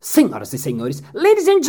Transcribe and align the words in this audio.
Senhoras 0.00 0.52
e 0.52 0.58
senhores, 0.58 1.02
ladies 1.12 1.48
and 1.48 1.60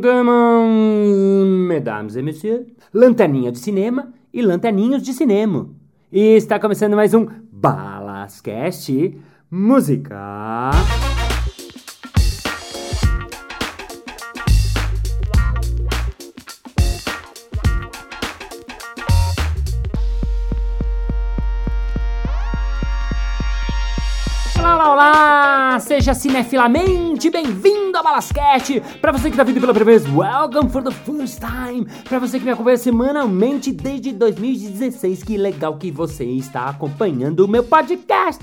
gentlemen, 0.00 1.66
mesdames 1.66 2.14
et 2.14 2.22
messieurs, 2.22 2.66
lanterninha 2.94 3.50
de 3.50 3.58
cinema 3.58 4.12
e 4.32 4.40
lanterninhos 4.42 5.02
de 5.02 5.12
cinema. 5.12 5.68
E 6.12 6.36
está 6.36 6.60
começando 6.60 6.94
mais 6.94 7.12
um 7.12 7.26
Balascast 7.50 9.18
Música. 9.50 10.70
Seja 26.00 26.14
cinefilamente 26.14 27.28
bem-vindo 27.28 27.98
a 27.98 28.02
Balasquete! 28.02 28.82
Para 29.02 29.12
você 29.12 29.30
que 29.30 29.36
tá 29.36 29.44
vindo 29.44 29.60
pela 29.60 29.74
primeira 29.74 30.00
vez, 30.00 30.10
welcome 30.10 30.70
for 30.70 30.82
the 30.82 30.90
first 30.90 31.40
time! 31.40 31.84
Para 32.08 32.18
você 32.18 32.38
que 32.38 32.44
me 32.46 32.52
acompanha 32.52 32.78
semanalmente 32.78 33.70
desde 33.70 34.10
2016, 34.12 35.22
que 35.22 35.36
legal 35.36 35.76
que 35.76 35.90
você 35.90 36.24
está 36.24 36.70
acompanhando 36.70 37.40
o 37.40 37.48
meu 37.48 37.62
podcast! 37.62 38.42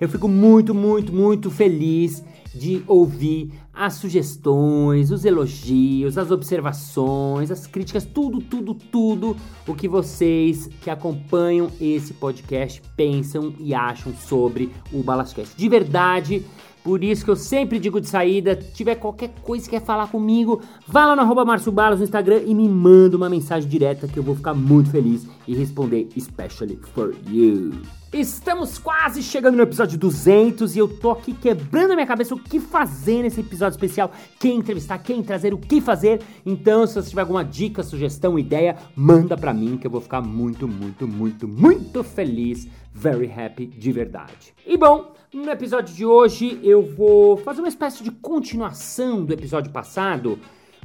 Eu 0.00 0.08
fico 0.08 0.28
muito, 0.28 0.72
muito, 0.72 1.12
muito 1.12 1.50
feliz 1.50 2.22
de 2.54 2.80
ouvir 2.86 3.52
as 3.80 3.94
sugestões, 3.94 5.10
os 5.10 5.24
elogios, 5.24 6.18
as 6.18 6.30
observações, 6.30 7.50
as 7.50 7.66
críticas, 7.66 8.04
tudo, 8.04 8.38
tudo, 8.38 8.74
tudo 8.74 9.34
o 9.66 9.74
que 9.74 9.88
vocês 9.88 10.68
que 10.82 10.90
acompanham 10.90 11.70
esse 11.80 12.12
podcast 12.12 12.82
pensam 12.94 13.54
e 13.58 13.72
acham 13.72 14.12
sobre 14.12 14.70
o 14.92 15.02
Balascast. 15.02 15.56
De 15.56 15.66
verdade, 15.66 16.44
por 16.84 17.02
isso 17.02 17.24
que 17.24 17.30
eu 17.30 17.36
sempre 17.36 17.78
digo 17.78 18.02
de 18.02 18.06
saída, 18.06 18.54
tiver 18.54 18.96
qualquer 18.96 19.30
coisa 19.42 19.64
que 19.64 19.70
quer 19.70 19.82
falar 19.82 20.08
comigo, 20.08 20.60
vá 20.86 21.06
lá 21.06 21.16
no 21.16 21.22
arroba 21.22 21.42
no 21.46 22.04
Instagram 22.04 22.42
e 22.44 22.54
me 22.54 22.68
manda 22.68 23.16
uma 23.16 23.30
mensagem 23.30 23.66
direta 23.66 24.06
que 24.06 24.18
eu 24.18 24.22
vou 24.22 24.36
ficar 24.36 24.52
muito 24.52 24.90
feliz 24.90 25.26
e 25.48 25.54
responder 25.54 26.06
especially 26.14 26.78
for 26.92 27.14
you. 27.26 27.99
Estamos 28.12 28.76
quase 28.76 29.22
chegando 29.22 29.54
no 29.54 29.62
episódio 29.62 29.96
200 29.96 30.74
e 30.74 30.80
eu 30.80 30.88
tô 30.88 31.12
aqui 31.12 31.32
quebrando 31.32 31.92
a 31.92 31.94
minha 31.94 32.06
cabeça 32.06 32.34
o 32.34 32.38
que 32.40 32.58
fazer 32.58 33.22
nesse 33.22 33.38
episódio 33.38 33.76
especial, 33.76 34.10
quem 34.40 34.58
entrevistar, 34.58 34.98
quem 34.98 35.22
trazer, 35.22 35.54
o 35.54 35.58
que 35.58 35.80
fazer. 35.80 36.20
Então, 36.44 36.84
se 36.88 36.94
você 36.94 37.08
tiver 37.08 37.20
alguma 37.20 37.44
dica, 37.44 37.84
sugestão, 37.84 38.36
ideia, 38.36 38.76
manda 38.96 39.36
pra 39.36 39.54
mim 39.54 39.76
que 39.76 39.86
eu 39.86 39.90
vou 39.92 40.00
ficar 40.00 40.20
muito, 40.20 40.66
muito, 40.66 41.06
muito, 41.06 41.46
muito 41.46 42.02
feliz, 42.02 42.66
very 42.92 43.30
happy 43.30 43.66
de 43.66 43.92
verdade. 43.92 44.54
E 44.66 44.76
bom, 44.76 45.12
no 45.32 45.48
episódio 45.48 45.94
de 45.94 46.04
hoje 46.04 46.58
eu 46.64 46.82
vou 46.82 47.36
fazer 47.36 47.60
uma 47.60 47.68
espécie 47.68 48.02
de 48.02 48.10
continuação 48.10 49.24
do 49.24 49.32
episódio 49.32 49.70
passado 49.70 50.36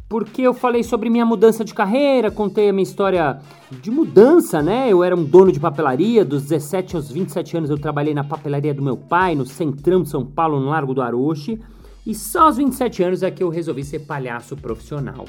porque 0.07 0.43
eu 0.43 0.53
falei 0.53 0.83
sobre 0.83 1.09
minha 1.09 1.25
mudança 1.25 1.65
de 1.65 1.73
carreira, 1.73 2.29
contei 2.29 2.69
a 2.69 2.73
minha 2.73 2.83
história 2.83 3.39
de 3.81 3.89
mudança, 3.89 4.61
né? 4.61 4.87
Eu 4.89 5.03
era 5.03 5.15
um 5.15 5.23
dono 5.23 5.51
de 5.51 5.59
papelaria, 5.59 6.23
dos 6.23 6.43
17 6.43 6.95
aos 6.95 7.11
27 7.11 7.57
anos 7.57 7.69
eu 7.69 7.77
trabalhei 7.77 8.13
na 8.13 8.23
papelaria 8.23 8.73
do 8.73 8.83
meu 8.83 8.95
pai, 8.95 9.33
no 9.35 9.45
centrão 9.45 10.03
de 10.03 10.09
São 10.09 10.25
Paulo, 10.25 10.59
no 10.59 10.69
Largo 10.69 10.93
do 10.93 11.01
Aroche, 11.01 11.59
e 12.05 12.13
só 12.13 12.45
aos 12.45 12.57
27 12.57 13.01
anos 13.01 13.23
é 13.23 13.31
que 13.31 13.41
eu 13.41 13.49
resolvi 13.49 13.83
ser 13.83 13.99
palhaço 13.99 14.55
profissional. 14.55 15.25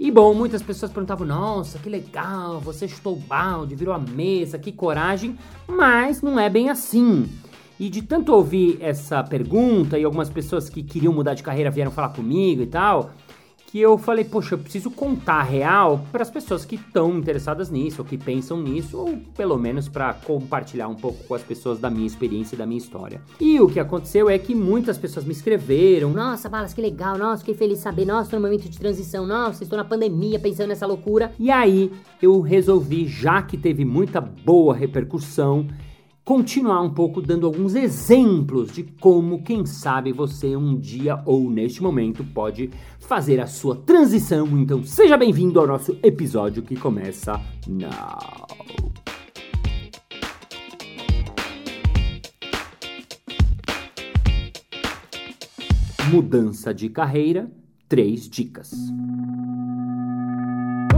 E 0.00 0.10
bom, 0.10 0.34
muitas 0.34 0.62
pessoas 0.62 0.90
perguntavam: 0.90 1.26
nossa, 1.26 1.78
que 1.78 1.88
legal, 1.88 2.60
você 2.60 2.88
o 3.04 3.14
balde, 3.14 3.74
virou 3.74 3.94
a 3.94 3.98
mesa, 3.98 4.58
que 4.58 4.72
coragem, 4.72 5.38
mas 5.68 6.22
não 6.22 6.40
é 6.40 6.48
bem 6.48 6.70
assim. 6.70 7.28
E 7.78 7.88
de 7.88 8.02
tanto 8.02 8.32
ouvir 8.32 8.78
essa 8.80 9.22
pergunta 9.22 9.98
e 9.98 10.04
algumas 10.04 10.30
pessoas 10.30 10.68
que 10.68 10.82
queriam 10.82 11.12
mudar 11.12 11.34
de 11.34 11.42
carreira 11.42 11.70
vieram 11.70 11.90
falar 11.90 12.10
comigo 12.10 12.62
e 12.62 12.66
tal, 12.66 13.10
que 13.74 13.80
eu 13.80 13.98
falei, 13.98 14.24
poxa, 14.24 14.54
eu 14.54 14.58
preciso 14.60 14.88
contar 14.88 15.42
real 15.42 16.06
para 16.12 16.22
as 16.22 16.30
pessoas 16.30 16.64
que 16.64 16.76
estão 16.76 17.18
interessadas 17.18 17.70
nisso, 17.70 18.02
ou 18.02 18.04
que 18.06 18.16
pensam 18.16 18.62
nisso, 18.62 18.96
ou 18.96 19.18
pelo 19.36 19.58
menos 19.58 19.88
para 19.88 20.14
compartilhar 20.14 20.86
um 20.86 20.94
pouco 20.94 21.24
com 21.24 21.34
as 21.34 21.42
pessoas 21.42 21.80
da 21.80 21.90
minha 21.90 22.06
experiência 22.06 22.54
e 22.54 22.58
da 22.58 22.66
minha 22.66 22.78
história. 22.78 23.20
E 23.40 23.60
o 23.60 23.66
que 23.66 23.80
aconteceu 23.80 24.30
é 24.30 24.38
que 24.38 24.54
muitas 24.54 24.96
pessoas 24.96 25.26
me 25.26 25.32
escreveram. 25.32 26.12
Nossa, 26.12 26.48
Balas, 26.48 26.72
que 26.72 26.80
legal, 26.80 27.18
nossa, 27.18 27.38
fiquei 27.38 27.56
feliz 27.56 27.78
de 27.78 27.82
saber, 27.82 28.04
nossa, 28.04 28.28
estou 28.28 28.38
no 28.38 28.46
momento 28.46 28.68
de 28.68 28.78
transição, 28.78 29.26
nossa, 29.26 29.64
estou 29.64 29.76
na 29.76 29.84
pandemia 29.84 30.38
pensando 30.38 30.68
nessa 30.68 30.86
loucura. 30.86 31.32
E 31.36 31.50
aí 31.50 31.90
eu 32.22 32.40
resolvi, 32.40 33.08
já 33.08 33.42
que 33.42 33.58
teve 33.58 33.84
muita 33.84 34.20
boa 34.20 34.72
repercussão, 34.72 35.66
continuar 36.24 36.80
um 36.80 36.88
pouco 36.88 37.20
dando 37.20 37.46
alguns 37.46 37.74
exemplos 37.74 38.72
de 38.72 38.82
como, 38.82 39.42
quem 39.42 39.66
sabe, 39.66 40.10
você 40.10 40.56
um 40.56 40.74
dia 40.74 41.22
ou 41.26 41.50
neste 41.50 41.82
momento 41.82 42.24
pode 42.24 42.70
fazer 42.98 43.38
a 43.40 43.46
sua 43.46 43.76
transição. 43.76 44.46
Então, 44.58 44.82
seja 44.82 45.18
bem-vindo 45.18 45.60
ao 45.60 45.66
nosso 45.66 45.96
episódio 46.02 46.62
que 46.62 46.76
começa 46.76 47.38
now. 47.68 48.46
Mudança 56.10 56.72
de 56.72 56.88
carreira, 56.88 57.50
três 57.88 58.28
dicas. 58.28 58.70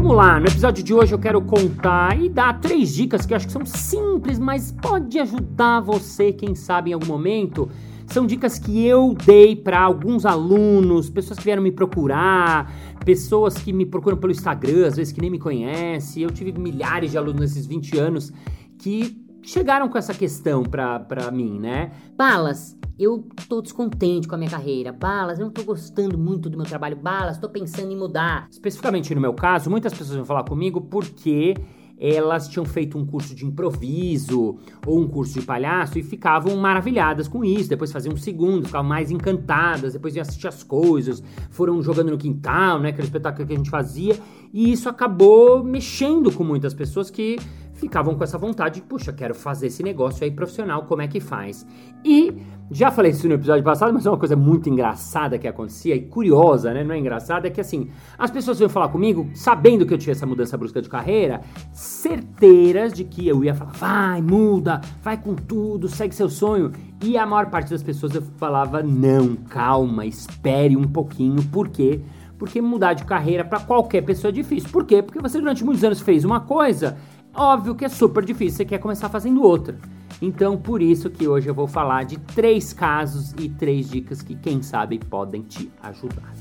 Vamos 0.07 0.19
lá, 0.25 0.39
no 0.39 0.47
episódio 0.47 0.85
de 0.85 0.95
hoje 0.95 1.13
eu 1.13 1.19
quero 1.19 1.43
contar 1.43 2.17
e 2.23 2.29
dar 2.29 2.61
três 2.61 2.95
dicas 2.95 3.27
que 3.27 3.33
eu 3.33 3.37
acho 3.37 3.47
que 3.49 3.53
são 3.53 3.67
simples, 3.67 4.39
mas 4.39 4.71
pode 4.71 5.19
ajudar 5.19 5.81
você, 5.81 6.33
quem 6.33 6.55
sabe, 6.55 6.91
em 6.91 6.93
algum 6.93 7.07
momento. 7.07 7.69
São 8.07 8.25
dicas 8.25 8.57
que 8.57 8.87
eu 8.87 9.17
dei 9.27 9.57
para 9.57 9.81
alguns 9.81 10.25
alunos, 10.25 11.11
pessoas 11.11 11.41
que 11.41 11.45
vieram 11.45 11.61
me 11.61 11.73
procurar, 11.73 12.73
pessoas 13.05 13.59
que 13.59 13.73
me 13.73 13.85
procuram 13.85 14.17
pelo 14.17 14.31
Instagram, 14.31 14.87
às 14.87 14.95
vezes 14.95 15.13
que 15.13 15.21
nem 15.21 15.29
me 15.29 15.41
conhecem. 15.41 16.23
Eu 16.23 16.31
tive 16.31 16.57
milhares 16.57 17.11
de 17.11 17.19
alunos 17.19 17.41
nesses 17.41 17.67
20 17.67 17.99
anos 17.99 18.33
que 18.79 19.26
chegaram 19.47 19.89
com 19.89 19.97
essa 19.97 20.13
questão 20.13 20.65
pra, 20.65 20.99
pra 20.99 21.31
mim, 21.31 21.59
né? 21.59 21.93
Balas, 22.17 22.77
eu 22.99 23.27
tô 23.49 23.63
descontente 23.63 24.27
com 24.27 24.35
a 24.35 24.39
minha 24.39 24.51
carreira. 24.51 24.93
Balas, 24.93 25.39
eu 25.39 25.47
não 25.47 25.53
tô 25.53 25.63
gostando 25.63 26.19
muito 26.19 26.51
do 26.51 26.57
meu 26.57 26.67
trabalho. 26.67 26.97
Balas, 26.97 27.39
tô 27.39 27.49
pensando 27.49 27.93
em 27.93 27.97
mudar. 27.97 28.49
Especificamente 28.51 29.15
no 29.15 29.21
meu 29.21 29.33
caso, 29.33 29.71
muitas 29.71 29.93
pessoas 29.93 30.17
vão 30.17 30.25
falar 30.25 30.43
comigo 30.43 30.81
porque 30.81 31.55
elas 31.99 32.49
tinham 32.49 32.65
feito 32.67 32.99
um 32.99 33.07
curso 33.07 33.35
de 33.35 33.47
improviso 33.47 34.59
ou 34.85 35.01
um 35.01 35.09
curso 35.09 35.41
de 35.41 35.47
palhaço 35.47 35.99
e 35.99 36.03
ficavam 36.03 36.55
maravilhadas 36.57 37.27
com 37.29 37.45
isso. 37.45 37.71
Depois 37.71 37.93
faziam 37.93 38.15
um 38.15 38.19
segundo, 38.19 38.67
ficavam 38.67 38.89
mais 38.89 39.11
encantadas, 39.11 39.95
depois 39.95 40.15
iam 40.15 40.23
assistir 40.23 40.49
as 40.49 40.63
coisas, 40.63 41.23
foram 41.51 41.81
jogando 41.81 42.11
no 42.11 42.19
quintal, 42.19 42.81
né? 42.81 42.91
Aquele 42.91 43.07
espetáculo 43.07 43.47
que 43.47 43.55
a 43.55 43.57
gente 43.57 43.71
fazia. 43.71 44.19
E 44.53 44.73
isso 44.73 44.89
acabou 44.89 45.63
mexendo 45.63 46.33
com 46.33 46.45
muitas 46.45 46.75
pessoas 46.75 47.11
que 47.11 47.37
ficavam 47.77 48.15
com 48.15 48.25
essa 48.25 48.39
vontade 48.39 48.77
de, 48.77 48.83
puxa, 48.83 49.13
quero 49.13 49.35
fazer 49.35 49.69
esse 49.69 49.83
negócio 49.83 50.25
aí 50.25 50.31
profissional, 50.31 50.85
como 50.85 51.03
é 51.03 51.09
que 51.09 51.21
faz? 51.21 51.67
E 52.05 52.35
já 52.71 52.91
falei 52.91 53.13
isso 53.13 53.29
no 53.29 53.35
episódio 53.35 53.63
passado, 53.63 53.93
mas 53.93 54.05
é 54.05 54.11
uma 54.11 54.19
coisa 54.19 54.35
muito 54.35 54.69
engraçada 54.69 55.39
que 55.39 55.47
acontecia 55.47 55.95
e 55.95 56.01
curiosa, 56.01 56.75
né? 56.75 56.83
Não 56.83 56.95
é 56.95 56.99
engraçada, 56.99 57.47
é 57.47 57.51
que 57.51 57.61
assim, 57.61 57.91
as 58.19 58.31
pessoas 58.31 58.61
iam 58.61 58.69
falar 58.69 58.89
comigo, 58.89 59.29
sabendo 59.35 59.87
que 59.87 59.95
eu 59.95 59.99
tinha 59.99 60.13
essa 60.13 60.27
mudança 60.27 60.57
brusca 60.57 60.83
de 60.83 60.89
carreira, 60.89 61.43
certeiras 61.73 62.93
de 62.93 63.05
que 63.05 63.29
eu 63.29 63.45
ia 63.45 63.55
falar, 63.55 63.73
vai, 63.73 64.23
muda, 64.23 64.81
vai 65.03 65.17
com 65.17 65.35
tudo, 65.35 65.89
segue 65.89 66.15
seu 66.15 66.29
sonho. 66.29 66.73
E 67.03 67.17
a 67.17 67.25
maior 67.25 67.47
parte 67.51 67.71
das 67.71 67.83
pessoas 67.83 68.15
eu 68.15 68.23
falava, 68.37 68.83
não, 68.83 69.37
calma, 69.37 70.05
espere 70.05 70.77
um 70.77 70.89
pouquinho, 70.89 71.43
por 71.45 71.69
quê? 71.69 72.01
Porque 72.39 72.61
mudar 72.61 72.95
de 72.95 73.05
carreira 73.05 73.45
para 73.45 73.61
qualquer 73.61 74.03
pessoa 74.03 74.31
é 74.31 74.33
difícil. 74.33 74.69
Por 74.71 74.85
quê? 74.85 75.03
Porque 75.03 75.21
você 75.21 75.39
durante 75.39 75.65
muitos 75.65 75.83
anos 75.85 76.01
fez 76.01 76.25
uma 76.25 76.41
coisa 76.41 76.97
Óbvio 77.39 77.75
que 77.75 77.85
é 77.85 77.89
super 77.91 78.25
difícil, 78.25 78.57
você 78.57 78.65
quer 78.65 78.79
começar 78.79 79.11
fazendo 79.11 79.43
outra. 79.43 79.79
Então, 80.23 80.57
por 80.57 80.81
isso 80.81 81.11
que 81.11 81.29
hoje 81.29 81.47
eu 81.47 81.55
vou 81.55 81.67
falar 81.67 82.05
de 82.05 82.17
três 82.19 82.73
casos 82.73 83.35
e 83.39 83.51
três 83.51 83.91
dicas 83.91 84.23
que, 84.23 84.35
quem 84.35 84.63
sabe, 84.63 84.99
podem 84.99 85.43
te 85.43 85.71
ajudar. 85.83 86.33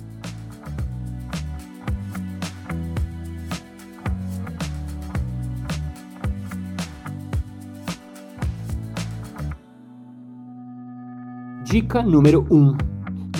Dica 11.66 12.02
número 12.02 12.48
1: 12.50 12.56
um, 12.56 12.78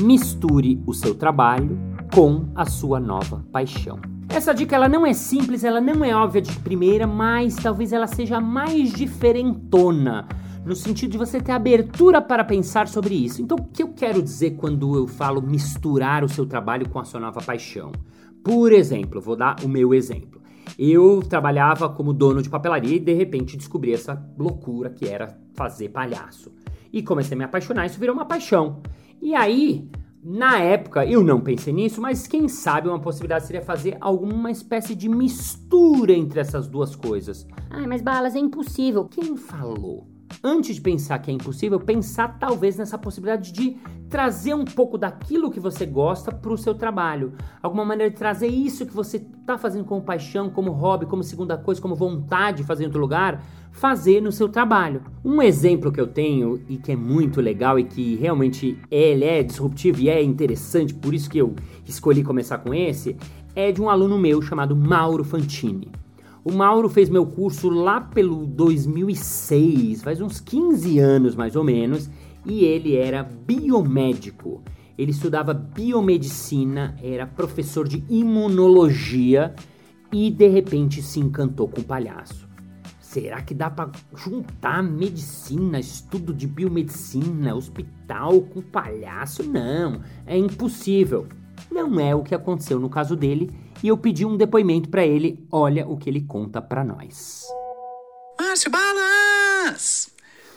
misture 0.02 0.84
o 0.86 0.94
seu 0.94 1.16
trabalho 1.16 1.80
com 2.14 2.50
a 2.54 2.66
sua 2.66 3.00
nova 3.00 3.46
paixão. 3.50 4.15
Essa 4.36 4.54
dica 4.54 4.76
ela 4.76 4.90
não 4.90 5.06
é 5.06 5.14
simples, 5.14 5.64
ela 5.64 5.80
não 5.80 6.04
é 6.04 6.14
óbvia 6.14 6.42
de 6.42 6.60
primeira, 6.60 7.08
mas 7.08 7.56
talvez 7.56 7.94
ela 7.94 8.06
seja 8.06 8.42
mais 8.42 8.92
diferentona, 8.92 10.28
no 10.66 10.76
sentido 10.76 11.12
de 11.12 11.18
você 11.18 11.40
ter 11.40 11.54
abertura 11.54 12.22
para 12.22 12.44
pensar 12.44 12.90
sobre 12.90 13.16
isso. 13.16 13.42
Então, 13.42 13.56
o 13.58 13.64
que 13.64 13.82
eu 13.82 13.94
quero 13.94 14.22
dizer 14.22 14.58
quando 14.58 14.94
eu 14.98 15.08
falo 15.08 15.42
misturar 15.42 16.22
o 16.22 16.28
seu 16.28 16.46
trabalho 16.46 16.90
com 16.90 17.00
a 17.00 17.06
sua 17.06 17.22
nova 17.22 17.42
paixão? 17.42 17.94
Por 18.44 18.74
exemplo, 18.74 19.22
vou 19.22 19.38
dar 19.38 19.56
o 19.64 19.70
meu 19.70 19.94
exemplo. 19.94 20.42
Eu 20.78 21.24
trabalhava 21.24 21.88
como 21.88 22.14
dono 22.14 22.42
de 22.42 22.50
papelaria 22.50 22.98
e 22.98 23.00
de 23.00 23.14
repente 23.14 23.56
descobri 23.56 23.94
essa 23.94 24.22
loucura 24.38 24.90
que 24.90 25.08
era 25.08 25.40
fazer 25.54 25.90
palhaço. 25.90 26.52
E 26.92 27.02
comecei 27.02 27.36
a 27.36 27.38
me 27.38 27.46
apaixonar, 27.46 27.86
isso 27.86 28.00
virou 28.02 28.14
uma 28.14 28.26
paixão. 28.26 28.82
E 29.22 29.34
aí, 29.34 29.90
na 30.28 30.58
época, 30.58 31.06
eu 31.06 31.24
não 31.24 31.40
pensei 31.40 31.72
nisso, 31.72 32.02
mas 32.02 32.26
quem 32.26 32.48
sabe 32.48 32.90
uma 32.90 33.00
possibilidade 33.00 33.46
seria 33.46 33.62
fazer 33.62 33.96
alguma 34.02 34.50
espécie 34.50 34.96
de 34.96 35.08
mistura 35.08 36.14
entre 36.14 36.40
essas 36.40 36.68
duas 36.68 36.96
coisas. 36.96 37.46
Ai, 37.70 37.86
mas 37.86 38.02
balas 38.02 38.36
é 38.36 38.40
impossível. 38.40 39.06
Quem 39.06 39.38
falou? 39.38 40.15
Antes 40.44 40.76
de 40.76 40.82
pensar 40.82 41.20
que 41.20 41.32
é 41.32 41.34
impossível, 41.34 41.80
pensar 41.80 42.38
talvez 42.40 42.78
nessa 42.78 42.98
possibilidade 42.98 43.52
de 43.52 43.78
trazer 44.10 44.54
um 44.54 44.66
pouco 44.66 44.98
daquilo 44.98 45.50
que 45.50 45.60
você 45.60 45.86
gosta 45.86 46.32
para 46.32 46.54
o 46.54 46.58
seu 46.58 46.76
trabalho. 46.76 47.34
Alguma 47.62 47.84
maneira 47.84 48.12
de 48.12 48.18
trazer 48.18 48.48
isso 48.48 48.86
que 48.86 48.94
você 48.94 49.18
está 49.18 49.58
fazendo 49.58 49.86
como 49.86 50.02
paixão, 50.02 50.50
como 50.50 50.72
hobby, 50.72 51.06
como 51.06 51.24
segunda 51.24 51.58
coisa, 51.58 51.82
como 51.82 51.96
vontade 51.96 52.58
de 52.58 52.64
fazer 52.64 52.84
em 52.84 52.88
outro 52.88 53.02
lugar, 53.02 53.44
fazer 53.72 54.22
no 54.22 54.32
seu 54.32 54.48
trabalho. 54.48 55.02
Um 55.24 55.42
exemplo 55.42 55.92
que 55.92 56.00
eu 56.00 56.08
tenho 56.08 56.62
e 56.70 56.78
que 56.78 56.92
é 56.92 56.96
muito 56.96 57.42
legal 57.42 57.80
e 57.80 57.84
que 57.84 58.16
realmente 58.16 58.80
ele 58.90 59.26
é 59.26 59.44
disruptivo 59.44 60.00
e 60.00 60.10
é 60.10 60.22
interessante, 60.22 60.94
por 60.94 61.14
isso 61.14 61.30
que 61.30 61.40
eu 61.40 61.56
escolhi 61.86 62.24
começar 62.24 62.60
com 62.60 62.74
esse, 62.74 63.18
é 63.56 63.72
de 63.72 63.82
um 63.82 63.90
aluno 63.90 64.18
meu 64.18 64.42
chamado 64.42 64.76
Mauro 64.76 65.24
Fantini. 65.24 66.05
O 66.46 66.54
Mauro 66.54 66.88
fez 66.88 67.10
meu 67.10 67.26
curso 67.26 67.70
lá 67.70 68.00
pelo 68.00 68.46
2006, 68.46 70.04
faz 70.04 70.22
uns 70.22 70.40
15 70.40 71.00
anos 71.00 71.36
mais 71.36 71.56
ou 71.56 71.64
menos, 71.64 72.08
e 72.46 72.64
ele 72.64 72.96
era 72.96 73.24
biomédico. 73.24 74.62
Ele 74.96 75.10
estudava 75.10 75.56
biomedicina, 75.56 76.96
era 77.02 77.26
professor 77.26 77.88
de 77.88 78.04
imunologia 78.08 79.56
e 80.14 80.30
de 80.30 80.48
repente 80.48 81.02
se 81.02 81.20
encantou 81.20 81.68
com 81.68 81.82
o 81.82 81.84
palhaço. 81.84 82.48
Será 83.00 83.42
que 83.42 83.56
dá 83.56 83.72
para 83.72 83.90
juntar 84.16 84.84
medicina, 84.84 85.80
estudo 85.80 86.32
de 86.32 86.46
biomedicina, 86.46 87.56
hospital 87.56 88.42
com 88.42 88.62
palhaço? 88.62 89.42
Não, 89.42 90.00
é 90.28 90.38
impossível. 90.38 91.26
Não 91.72 92.00
é 92.00 92.14
o 92.14 92.22
que 92.22 92.36
aconteceu 92.36 92.80
no 92.80 92.90
caso 92.90 93.16
dele 93.16 93.50
e 93.84 93.88
eu 93.88 93.98
pedi 93.98 94.26
um 94.26 94.38
depoimento 94.38 94.90
para 94.90 95.06
ele. 95.06 95.46
Olha 95.52 95.88
o 95.88 95.98
que 95.98 96.10
ele 96.10 96.22
conta 96.22 96.62
para 96.62 96.84
nós. 96.84 97.44
Márcio 98.40 98.72
Balas! 98.72 100.10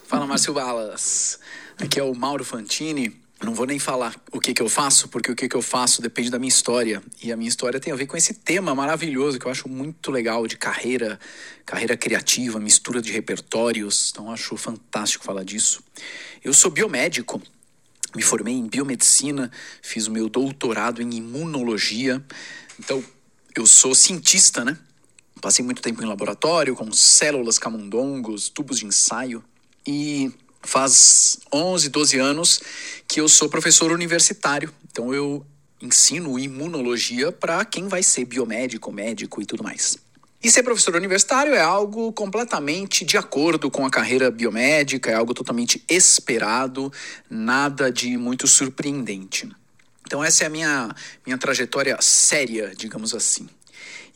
Fala, 0.05 0.27
Márcio 0.27 0.55
Balas. 0.55 1.39
Aqui 1.79 2.01
é 2.01 2.03
o 2.03 2.15
Mauro 2.15 2.45
Fantini. 2.45 3.15
Não 3.43 3.55
vou 3.55 3.67
nem 3.67 3.79
falar 3.79 4.17
o 4.33 4.41
que, 4.41 4.53
que 4.53 4.61
eu 4.61 4.69
faço, 4.69 5.09
porque 5.09 5.31
o 5.31 5.37
que, 5.37 5.49
que 5.49 5.55
eu 5.55 5.63
faço 5.63 6.03
depende 6.03 6.29
da 6.29 6.39
minha 6.39 6.49
história. 6.49 7.01
E 7.23 7.31
a 7.31 7.37
minha 7.37 7.49
história 7.49 7.79
tem 7.79 7.93
a 7.93 7.97
ver 7.97 8.07
com 8.07 8.17
esse 8.17 8.35
tema 8.35 8.75
maravilhoso 8.75 9.39
que 9.39 9.47
eu 9.47 9.51
acho 9.51 9.69
muito 9.69 10.11
legal 10.11 10.47
de 10.47 10.57
carreira, 10.57 11.21
carreira 11.65 11.97
criativa, 11.97 12.59
mistura 12.59 13.01
de 13.01 13.13
repertórios. 13.13 14.11
Então, 14.11 14.33
acho 14.33 14.57
fantástico 14.57 15.25
falar 15.25 15.45
disso. 15.45 15.85
Eu 16.43 16.53
sou 16.53 16.71
biomédico, 16.71 17.41
me 18.15 18.23
formei 18.23 18.55
em 18.55 18.67
biomedicina, 18.67 19.51
fiz 19.83 20.07
o 20.07 20.11
meu 20.11 20.29
doutorado 20.29 21.03
em 21.03 21.11
imunologia. 21.15 22.25
Então, 22.79 23.05
eu 23.55 23.67
sou 23.67 23.95
cientista, 23.95 24.65
né? 24.65 24.79
Passei 25.41 25.65
muito 25.65 25.83
tempo 25.83 26.03
em 26.03 26.07
laboratório 26.07 26.75
com 26.75 26.91
células 26.93 27.59
camundongos, 27.59 28.49
tubos 28.49 28.79
de 28.79 28.87
ensaio. 28.87 29.45
E 29.87 30.33
faz 30.63 31.39
11, 31.53 31.89
12 31.89 32.19
anos 32.19 32.61
que 33.07 33.21
eu 33.21 33.29
sou 33.29 33.49
professor 33.49 33.93
universitário. 33.93 34.73
Então, 34.91 35.15
eu 35.15 35.47
ensino 35.81 36.39
imunologia 36.39 37.31
para 37.31 37.65
quem 37.65 37.89
vai 37.89 38.03
ser 38.03 38.25
biomédico, 38.25 38.91
médico 38.91 39.41
e 39.41 39.47
tudo 39.47 39.63
mais. 39.63 39.97
E 40.41 40.51
ser 40.51 40.63
professor 40.63 40.95
universitário 40.95 41.53
é 41.53 41.61
algo 41.61 42.13
completamente 42.13 43.05
de 43.05 43.17
acordo 43.17 43.69
com 43.69 43.85
a 43.85 43.91
carreira 43.91 44.31
biomédica, 44.31 45.11
é 45.11 45.15
algo 45.15 45.35
totalmente 45.35 45.83
esperado, 45.89 46.93
nada 47.29 47.91
de 47.91 48.17
muito 48.17 48.47
surpreendente. 48.47 49.51
Então 50.07 50.23
essa 50.23 50.45
é 50.45 50.47
a 50.47 50.51
minha, 50.51 50.95
minha 51.27 51.37
trajetória 51.37 51.99
séria, 52.01 52.73
digamos 52.77 53.15
assim. 53.15 53.49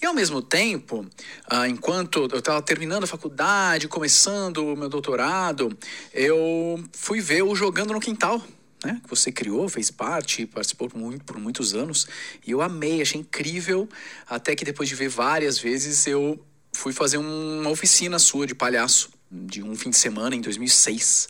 E 0.01 0.07
ao 0.07 0.15
mesmo 0.15 0.41
tempo, 0.41 1.05
ah, 1.49 1.69
enquanto 1.69 2.29
eu 2.33 2.39
estava 2.39 2.63
terminando 2.63 3.05
a 3.05 3.07
faculdade, 3.07 3.89
começando 3.89 4.59
o 4.59 4.77
meu 4.77 4.89
doutorado, 4.89 5.77
eu 6.15 6.83
fui 6.93 7.21
ver 7.21 7.43
o 7.43 7.55
Jogando 7.55 7.93
no 7.93 8.01
Quintal, 8.01 8.41
né, 8.85 9.01
que 9.03 9.09
você 9.09 9.31
criou, 9.31 9.69
fez 9.69 9.91
parte, 9.91 10.47
participou 10.47 10.89
por, 10.89 10.99
muito, 10.99 11.25
por 11.25 11.39
muitos 11.39 11.75
anos, 11.75 12.07
e 12.47 12.51
eu 12.51 12.61
amei, 12.61 13.03
achei 13.03 13.21
incrível, 13.21 13.89
até 14.29 14.55
que 14.55 14.65
depois 14.65 14.89
de 14.89 14.95
ver 14.95 15.09
várias 15.09 15.59
vezes, 15.59 16.07
eu 16.07 16.45
fui 16.73 16.93
fazer 16.93 17.19
uma 17.19 17.71
oficina 17.71 18.19
sua 18.19 18.47
de 18.47 18.55
palhaço, 18.55 19.11
de 19.31 19.63
um 19.63 19.75
fim 19.75 19.91
de 19.91 19.97
semana, 19.97 20.35
em 20.35 20.41
2006. 20.41 21.29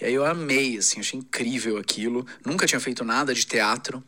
E 0.00 0.04
aí 0.04 0.14
eu 0.14 0.24
amei, 0.24 0.78
assim, 0.78 1.00
achei 1.00 1.18
incrível 1.18 1.76
aquilo, 1.76 2.26
nunca 2.44 2.66
tinha 2.66 2.80
feito 2.80 3.04
nada 3.04 3.34
de 3.34 3.44
teatro, 3.46 4.02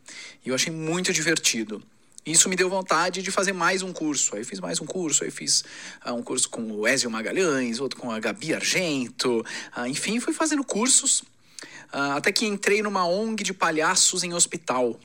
e 0.44 0.49
eu 0.49 0.55
achei 0.55 0.73
muito 0.73 1.12
divertido. 1.12 1.82
Isso 2.26 2.49
me 2.49 2.56
deu 2.56 2.70
vontade 2.70 3.20
de 3.20 3.31
fazer 3.31 3.52
mais 3.52 3.82
um 3.82 3.93
curso. 3.93 4.35
Aí 4.35 4.44
fiz 4.44 4.58
mais 4.58 4.81
um 4.81 4.87
curso, 4.87 5.25
aí 5.25 5.31
fiz 5.31 5.62
uh, 6.06 6.14
um 6.14 6.23
curso 6.23 6.49
com 6.49 6.62
o 6.73 6.88
Ezio 6.88 7.11
Magalhães, 7.11 7.81
outro 7.81 8.00
com 8.00 8.11
a 8.11 8.19
Gabi 8.19 8.55
Argento, 8.55 9.44
uh, 9.76 9.87
enfim, 9.87 10.19
fui 10.20 10.32
fazendo 10.32 10.64
cursos 10.64 11.23
até 11.93 12.32
que 12.32 12.46
entrei 12.46 12.82
numa 12.82 13.06
ONG 13.06 13.43
de 13.43 13.55
palhaços 13.55 14.22
em 14.22 14.32
hospital. 14.32 14.99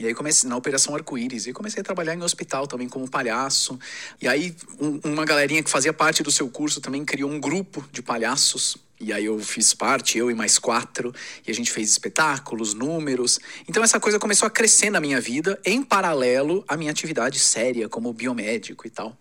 E 0.00 0.06
aí 0.06 0.14
comecei 0.14 0.48
na 0.48 0.56
Operação 0.56 0.94
Arco-Íris. 0.94 1.46
E 1.46 1.52
comecei 1.52 1.80
a 1.80 1.84
trabalhar 1.84 2.14
em 2.14 2.22
hospital 2.22 2.66
também 2.66 2.88
como 2.88 3.08
palhaço. 3.08 3.78
E 4.20 4.26
aí 4.26 4.56
um, 4.80 5.00
uma 5.04 5.24
galerinha 5.24 5.62
que 5.62 5.70
fazia 5.70 5.92
parte 5.92 6.22
do 6.22 6.32
seu 6.32 6.48
curso 6.48 6.80
também 6.80 7.04
criou 7.04 7.30
um 7.30 7.38
grupo 7.38 7.86
de 7.92 8.02
palhaços. 8.02 8.76
E 9.00 9.12
aí 9.12 9.24
eu 9.24 9.38
fiz 9.38 9.74
parte, 9.74 10.18
eu 10.18 10.30
e 10.30 10.34
mais 10.34 10.58
quatro, 10.58 11.12
e 11.46 11.50
a 11.50 11.54
gente 11.54 11.70
fez 11.70 11.90
espetáculos, 11.90 12.74
números. 12.74 13.38
Então 13.68 13.82
essa 13.82 14.00
coisa 14.00 14.18
começou 14.18 14.46
a 14.46 14.50
crescer 14.50 14.88
na 14.88 15.00
minha 15.00 15.20
vida, 15.20 15.60
em 15.64 15.82
paralelo 15.82 16.64
à 16.66 16.76
minha 16.76 16.90
atividade 16.90 17.38
séria 17.38 17.88
como 17.88 18.12
biomédico 18.12 18.86
e 18.86 18.90
tal. 18.90 19.16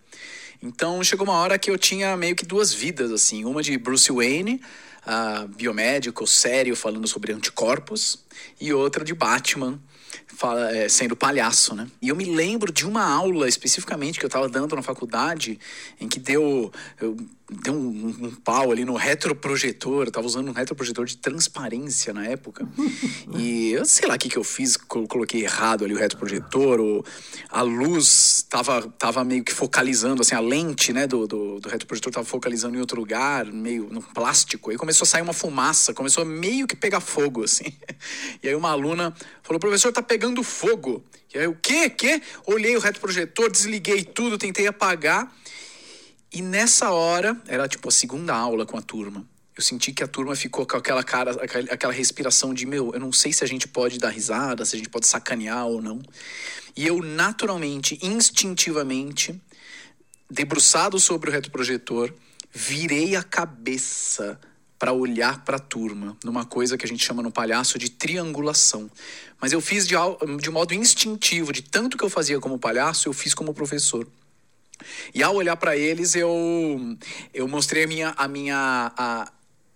Então 0.66 1.04
chegou 1.04 1.28
uma 1.28 1.36
hora 1.36 1.60
que 1.60 1.70
eu 1.70 1.78
tinha 1.78 2.16
meio 2.16 2.38
que 2.38 2.46
duas 2.46 2.74
vidas, 2.74 3.12
assim, 3.12 3.44
uma 3.44 3.62
de 3.62 3.78
Bruce 3.78 4.10
Wayne, 4.10 4.62
uh, 5.06 5.46
biomédico 5.50 6.26
sério 6.26 6.74
falando 6.74 7.06
sobre 7.06 7.34
anticorpos 7.34 8.24
e 8.62 8.72
outra 8.72 9.04
de 9.04 9.14
Batman 9.14 9.78
fala, 10.36 10.72
é, 10.76 10.90
sendo 10.90 11.16
palhaço, 11.16 11.76
né? 11.76 11.88
E 12.02 12.10
eu 12.10 12.16
me 12.16 12.26
lembro 12.26 12.72
de 12.72 12.86
uma 12.86 13.04
aula 13.04 13.48
especificamente 13.48 14.20
que 14.20 14.26
eu 14.26 14.28
estava 14.28 14.50
dando 14.50 14.76
na 14.76 14.82
faculdade 14.82 15.60
em 16.00 16.08
que 16.08 16.20
deu 16.20 16.72
eu, 17.00 17.18
deu 17.62 17.74
um, 17.74 18.16
um, 18.22 18.32
pau 18.32 18.72
ali 18.72 18.86
no 18.86 18.96
retroprojetor. 18.96 20.06
Eu 20.06 20.12
tava 20.12 20.26
usando 20.26 20.50
um 20.50 20.54
retroprojetor 20.54 21.06
de 21.06 21.18
transparência 21.18 22.14
na 22.14 22.26
época. 22.26 22.68
e 23.36 23.72
eu 23.72 23.86
sei 23.86 24.08
lá 24.08 24.16
o 24.16 24.18
que, 24.18 24.30
que 24.30 24.38
eu 24.38 24.44
fiz, 24.44 24.78
coloquei 24.78 25.44
errado 25.44 25.84
ali 25.84 25.94
o 25.94 25.98
retroprojetor, 25.98 26.80
ou 26.80 27.06
a 27.50 27.62
luz 27.62 28.46
tava, 28.50 28.82
tava 28.98 29.24
meio 29.24 29.44
que 29.44 29.54
focalizando, 29.54 30.22
assim, 30.22 30.36
a 30.36 30.40
lente 30.40 30.94
né, 30.94 31.06
do, 31.06 31.28
do, 31.28 31.60
do 31.60 31.70
retroprojetor 31.70 32.12
tava 32.12 32.26
focalizando 32.26 32.78
em 32.78 32.80
outro 32.80 33.00
lugar, 33.00 33.46
meio 33.46 33.90
no 33.92 34.02
plástico. 34.02 34.72
Aí 34.72 34.78
começou 34.78 35.06
a 35.06 35.08
sair 35.08 35.22
uma 35.22 35.34
fumaça, 35.34 35.94
começou 35.94 36.24
a 36.24 36.26
meio 36.26 36.66
que 36.66 36.76
pegar 36.76 37.00
fogo, 37.00 37.44
assim. 37.44 37.66
e 38.42 38.48
aí 38.48 38.56
uma 38.56 38.72
aluna 38.72 39.14
falou: 39.42 39.60
professor, 39.60 39.92
tá 39.92 40.02
pegando 40.02 40.23
fogo. 40.44 41.04
E 41.34 41.40
aí, 41.40 41.48
o 41.48 41.56
quê? 41.56 41.90
Quê? 41.90 42.22
Olhei 42.46 42.78
o 42.78 42.80
retroprojetor, 42.80 43.52
desliguei 43.52 44.04
tudo, 44.04 44.38
tentei 44.38 44.68
apagar. 44.68 45.36
E 46.32 46.42
nessa 46.42 46.92
hora, 46.92 47.36
era 47.48 47.68
tipo 47.68 47.90
a 47.90 47.92
segunda 47.92 48.34
aula 48.36 48.66
com 48.66 48.78
a 48.78 48.82
turma. 48.82 49.28
Eu 49.56 49.62
senti 49.62 49.92
que 49.92 50.04
a 50.04 50.08
turma 50.08 50.36
ficou 50.36 50.66
com 50.66 50.78
aquela 50.78 51.04
cara, 51.04 51.32
aquela 51.70 51.94
respiração 51.94 52.54
de 52.54 52.66
meu, 52.66 52.92
eu 52.94 53.00
não 53.00 53.12
sei 53.12 53.32
se 53.32 53.44
a 53.44 53.48
gente 53.48 53.68
pode 53.68 54.00
dar 54.00 54.10
risada, 54.10 54.66
se 54.66 54.76
a 54.76 54.78
gente 54.78 54.90
pode 54.90 55.06
sacanear 55.06 55.68
ou 55.68 55.80
não. 55.82 56.02
E 56.76 56.88
eu 56.88 57.04
naturalmente, 57.04 58.00
instintivamente, 58.02 59.40
debruçado 60.30 61.00
sobre 61.00 61.30
o 61.30 61.34
retroprojetor, 61.34 62.12
virei 62.52 63.16
a 63.16 63.22
cabeça 63.22 64.40
para 64.84 64.92
olhar 64.92 65.46
para 65.46 65.56
a 65.56 65.60
turma, 65.60 66.18
numa 66.26 66.44
coisa 66.44 66.78
que 66.78 66.86
a 66.86 66.90
gente 66.90 67.06
chama 67.06 67.24
no 67.24 67.32
palhaço 67.32 67.80
de 67.80 67.90
triangulação. 67.90 68.92
Mas 69.40 69.54
eu 69.54 69.62
fiz 69.62 69.88
de, 69.88 69.96
de 70.42 70.50
modo 70.50 70.74
instintivo, 70.74 71.54
de 71.54 71.62
tanto 71.62 71.98
que 71.98 72.04
eu 72.04 72.10
fazia 72.10 72.38
como 72.38 72.60
palhaço, 72.60 73.08
eu 73.08 73.14
fiz 73.14 73.34
como 73.34 73.54
professor. 73.54 74.06
E 75.16 75.24
ao 75.24 75.36
olhar 75.36 75.56
para 75.56 75.78
eles, 75.78 76.16
eu, 76.16 76.98
eu 77.34 77.48
mostrei 77.48 77.86
a 77.86 77.88
minha, 77.88 78.14
a 78.18 78.28
minha, 78.28 78.92
a, 78.98 79.32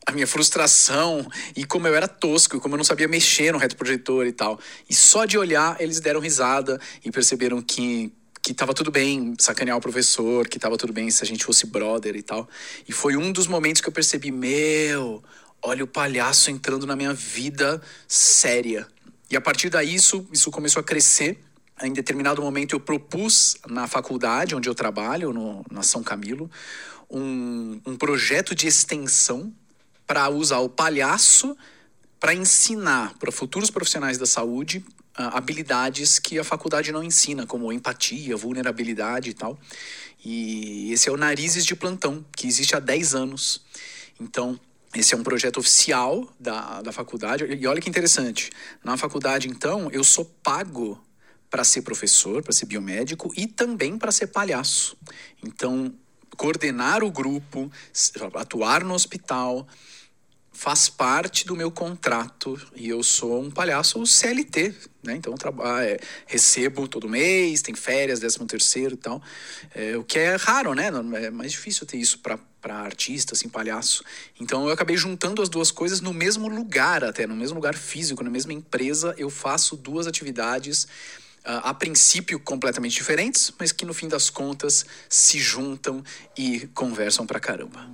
a 0.05 0.11
minha 0.11 0.27
frustração 0.27 1.25
e 1.55 1.63
como 1.63 1.87
eu 1.87 1.95
era 1.95 2.09
tosco, 2.09 2.59
como 2.59 2.75
eu 2.75 2.77
não 2.77 2.83
sabia 2.83 3.07
mexer 3.07 3.53
no 3.53 3.59
retroprojetor 3.59 4.25
e 4.27 4.33
tal. 4.33 4.59
E 4.89 4.93
só 4.93 5.23
de 5.23 5.37
olhar, 5.37 5.79
eles 5.79 6.01
deram 6.01 6.19
risada 6.19 6.81
e 7.01 7.09
perceberam 7.09 7.61
que 7.61 8.11
que 8.47 8.53
tava 8.53 8.73
tudo 8.73 8.89
bem 8.89 9.33
sacanear 9.37 9.75
o 9.75 9.81
professor, 9.81 10.47
que 10.47 10.57
tava 10.57 10.77
tudo 10.77 10.93
bem 10.93 11.11
se 11.11 11.21
a 11.21 11.27
gente 11.27 11.43
fosse 11.43 11.65
brother 11.65 12.15
e 12.15 12.21
tal. 12.21 12.47
E 12.87 12.93
foi 12.93 13.17
um 13.17 13.29
dos 13.29 13.45
momentos 13.45 13.81
que 13.81 13.89
eu 13.89 13.91
percebi, 13.91 14.31
meu, 14.31 15.21
olha 15.61 15.83
o 15.83 15.87
palhaço 15.87 16.49
entrando 16.49 16.87
na 16.87 16.95
minha 16.95 17.13
vida 17.13 17.81
séria. 18.07 18.87
E 19.29 19.35
a 19.35 19.41
partir 19.41 19.69
daí 19.69 19.93
isso, 19.93 20.25
isso 20.31 20.49
começou 20.49 20.79
a 20.79 20.83
crescer 20.83 21.37
em 21.83 21.91
determinado 21.91 22.41
momento 22.41 22.73
eu 22.73 22.79
propus 22.79 23.57
na 23.67 23.85
faculdade 23.85 24.55
onde 24.55 24.69
eu 24.69 24.73
trabalho, 24.73 25.33
no, 25.33 25.65
na 25.69 25.83
São 25.83 26.01
Camilo, 26.01 26.49
um, 27.09 27.81
um 27.85 27.97
projeto 27.97 28.55
de 28.55 28.65
extensão 28.65 29.53
para 30.07 30.29
usar 30.29 30.59
o 30.59 30.69
palhaço 30.69 31.55
para 32.17 32.33
ensinar 32.33 33.13
para 33.19 33.29
futuros 33.29 33.69
profissionais 33.69 34.17
da 34.17 34.25
saúde 34.25 34.83
habilidades 35.17 36.19
que 36.19 36.37
a 36.37 36.43
faculdade 36.43 36.91
não 36.91 37.03
ensina, 37.03 37.45
como 37.45 37.71
empatia, 37.71 38.37
vulnerabilidade 38.37 39.31
e 39.31 39.33
tal. 39.33 39.57
E 40.23 40.91
esse 40.91 41.09
é 41.09 41.11
o 41.11 41.17
Narizes 41.17 41.65
de 41.65 41.75
Plantão, 41.75 42.25
que 42.35 42.47
existe 42.47 42.75
há 42.75 42.79
10 42.79 43.15
anos. 43.15 43.61
Então, 44.19 44.59
esse 44.95 45.13
é 45.13 45.17
um 45.17 45.23
projeto 45.23 45.57
oficial 45.57 46.27
da, 46.39 46.81
da 46.81 46.91
faculdade. 46.91 47.43
E 47.45 47.67
olha 47.67 47.81
que 47.81 47.89
interessante. 47.89 48.51
Na 48.83 48.97
faculdade, 48.97 49.47
então, 49.47 49.89
eu 49.91 50.03
sou 50.03 50.25
pago 50.43 51.01
para 51.49 51.63
ser 51.63 51.81
professor, 51.81 52.43
para 52.43 52.53
ser 52.53 52.65
biomédico 52.65 53.31
e 53.35 53.47
também 53.47 53.97
para 53.97 54.11
ser 54.11 54.27
palhaço. 54.27 54.97
Então, 55.43 55.93
coordenar 56.35 57.03
o 57.03 57.11
grupo, 57.11 57.71
atuar 58.35 58.83
no 58.83 58.93
hospital, 58.93 59.67
faz 60.57 60.89
parte 60.89 61.45
do 61.45 61.55
meu 61.55 61.69
contrato 61.69 62.59
e 62.75 62.89
eu 62.89 63.03
sou 63.03 63.43
um 63.43 63.51
palhaço 63.51 64.03
CLT, 64.07 64.73
né? 65.03 65.15
Então 65.15 65.31
eu 65.31 65.65
é, 65.77 65.99
recebo 66.25 66.87
todo 66.87 67.07
mês, 67.07 67.61
tem 67.61 67.75
férias, 67.75 68.19
décimo 68.19 68.47
terceiro 68.47 68.95
e 68.95 68.97
tal, 68.97 69.21
é, 69.75 69.95
o 69.95 70.03
que 70.03 70.17
é 70.17 70.35
raro, 70.35 70.73
né? 70.73 70.89
É 71.23 71.29
mais 71.29 71.51
difícil 71.51 71.85
ter 71.85 71.97
isso 71.97 72.17
para 72.19 72.39
artista, 72.79 73.35
assim, 73.35 73.47
palhaço. 73.47 74.03
Então 74.41 74.65
eu 74.65 74.73
acabei 74.73 74.97
juntando 74.97 75.43
as 75.43 75.47
duas 75.47 75.69
coisas 75.69 76.01
no 76.01 76.11
mesmo 76.11 76.47
lugar, 76.47 77.03
até 77.03 77.27
no 77.27 77.35
mesmo 77.35 77.57
lugar 77.57 77.75
físico, 77.75 78.23
na 78.23 78.31
mesma 78.31 78.51
empresa, 78.51 79.13
eu 79.15 79.29
faço 79.29 79.77
duas 79.77 80.07
atividades 80.07 80.87
a 81.45 81.73
princípio 81.73 82.39
completamente 82.39 82.95
diferentes, 82.95 83.53
mas 83.59 83.71
que 83.71 83.85
no 83.85 83.93
fim 83.93 84.07
das 84.07 84.29
contas 84.29 84.85
se 85.07 85.39
juntam 85.39 86.03
e 86.35 86.67
conversam 86.73 87.27
pra 87.27 87.39
caramba. 87.39 87.87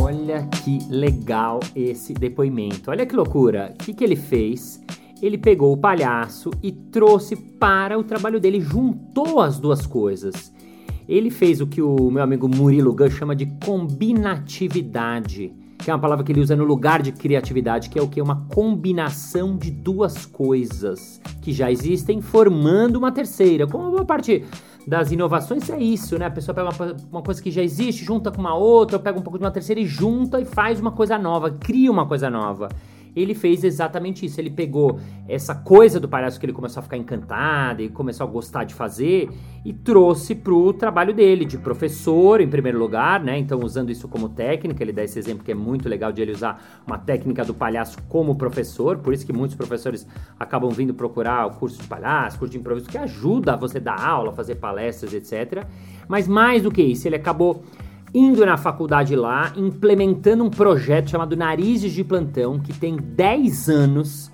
Olha 0.00 0.46
que 0.64 0.78
legal 0.90 1.60
esse 1.74 2.12
depoimento. 2.12 2.90
Olha 2.90 3.06
que 3.06 3.14
loucura. 3.14 3.72
O 3.74 3.78
que, 3.84 3.94
que 3.94 4.04
ele 4.04 4.16
fez? 4.16 4.82
Ele 5.22 5.38
pegou 5.38 5.72
o 5.72 5.76
palhaço 5.76 6.50
e 6.62 6.70
trouxe 6.70 7.36
para 7.36 7.98
o 7.98 8.04
trabalho 8.04 8.38
dele, 8.38 8.60
juntou 8.60 9.40
as 9.40 9.58
duas 9.58 9.86
coisas. 9.86 10.52
Ele 11.08 11.30
fez 11.30 11.60
o 11.60 11.66
que 11.66 11.80
o 11.80 12.10
meu 12.10 12.22
amigo 12.22 12.48
Murilo 12.48 12.92
Gun 12.92 13.10
chama 13.10 13.34
de 13.34 13.46
combinatividade 13.64 15.54
que 15.86 15.90
é 15.90 15.94
uma 15.94 16.00
palavra 16.00 16.24
que 16.24 16.32
ele 16.32 16.40
usa 16.40 16.56
no 16.56 16.64
lugar 16.64 17.00
de 17.00 17.12
criatividade, 17.12 17.88
que 17.88 17.96
é 17.96 18.02
o 18.02 18.08
que? 18.08 18.20
Uma 18.20 18.44
combinação 18.52 19.56
de 19.56 19.70
duas 19.70 20.26
coisas 20.26 21.20
que 21.40 21.52
já 21.52 21.70
existem, 21.70 22.20
formando 22.20 22.96
uma 22.96 23.12
terceira. 23.12 23.68
Como 23.68 23.96
a 23.96 24.04
parte 24.04 24.42
das 24.86 25.10
inovações 25.10 25.68
é 25.68 25.78
isso, 25.78 26.18
né? 26.18 26.26
A 26.26 26.30
pessoa 26.30 26.54
pega 26.54 26.70
uma, 26.70 26.96
uma, 27.10 27.22
coisa 27.22 27.42
que 27.42 27.50
já 27.50 27.62
existe, 27.62 28.04
junta 28.04 28.30
com 28.30 28.40
uma 28.40 28.54
outra, 28.54 28.98
pega 28.98 29.18
um 29.18 29.22
pouco 29.22 29.38
de 29.38 29.44
uma 29.44 29.50
terceira 29.50 29.80
e 29.80 29.86
junta 29.86 30.40
e 30.40 30.44
faz 30.44 30.78
uma 30.78 30.92
coisa 30.92 31.18
nova, 31.18 31.50
cria 31.50 31.90
uma 31.90 32.06
coisa 32.06 32.30
nova 32.30 32.68
ele 33.16 33.34
fez 33.34 33.64
exatamente 33.64 34.26
isso. 34.26 34.38
Ele 34.38 34.50
pegou 34.50 35.00
essa 35.26 35.54
coisa 35.54 35.98
do 35.98 36.06
palhaço 36.06 36.38
que 36.38 36.44
ele 36.44 36.52
começou 36.52 36.80
a 36.80 36.82
ficar 36.82 36.98
encantado 36.98 37.80
e 37.82 37.88
começou 37.88 38.26
a 38.26 38.30
gostar 38.30 38.64
de 38.64 38.74
fazer 38.74 39.30
e 39.64 39.72
trouxe 39.72 40.34
pro 40.34 40.72
trabalho 40.74 41.14
dele, 41.14 41.46
de 41.46 41.56
professor, 41.56 42.40
em 42.42 42.48
primeiro 42.48 42.78
lugar, 42.78 43.24
né? 43.24 43.38
Então, 43.38 43.58
usando 43.60 43.90
isso 43.90 44.06
como 44.06 44.28
técnica, 44.28 44.82
ele 44.82 44.92
dá 44.92 45.02
esse 45.02 45.18
exemplo 45.18 45.42
que 45.42 45.50
é 45.50 45.54
muito 45.54 45.88
legal 45.88 46.12
de 46.12 46.20
ele 46.20 46.32
usar 46.32 46.82
uma 46.86 46.98
técnica 46.98 47.42
do 47.44 47.54
palhaço 47.54 47.96
como 48.08 48.36
professor, 48.36 48.98
por 48.98 49.14
isso 49.14 49.24
que 49.24 49.32
muitos 49.32 49.56
professores 49.56 50.06
acabam 50.38 50.70
vindo 50.70 50.92
procurar 50.92 51.46
o 51.46 51.50
curso 51.52 51.80
de 51.80 51.88
palhaço, 51.88 52.38
curso 52.38 52.52
de 52.52 52.58
improviso, 52.58 52.88
que 52.88 52.98
ajuda 52.98 53.54
a 53.54 53.56
você 53.56 53.80
dar 53.80 53.98
aula, 53.98 54.32
fazer 54.32 54.56
palestras, 54.56 55.14
etc. 55.14 55.64
Mas 56.06 56.28
mais 56.28 56.62
do 56.62 56.70
que 56.70 56.82
isso, 56.82 57.08
ele 57.08 57.16
acabou 57.16 57.64
indo 58.14 58.44
na 58.46 58.56
faculdade 58.56 59.14
lá, 59.14 59.52
implementando 59.56 60.44
um 60.44 60.50
projeto 60.50 61.10
chamado 61.10 61.36
Narizes 61.36 61.92
de 61.92 62.02
Plantão, 62.02 62.58
que 62.58 62.72
tem 62.72 62.96
10 62.96 63.68
anos. 63.68 64.30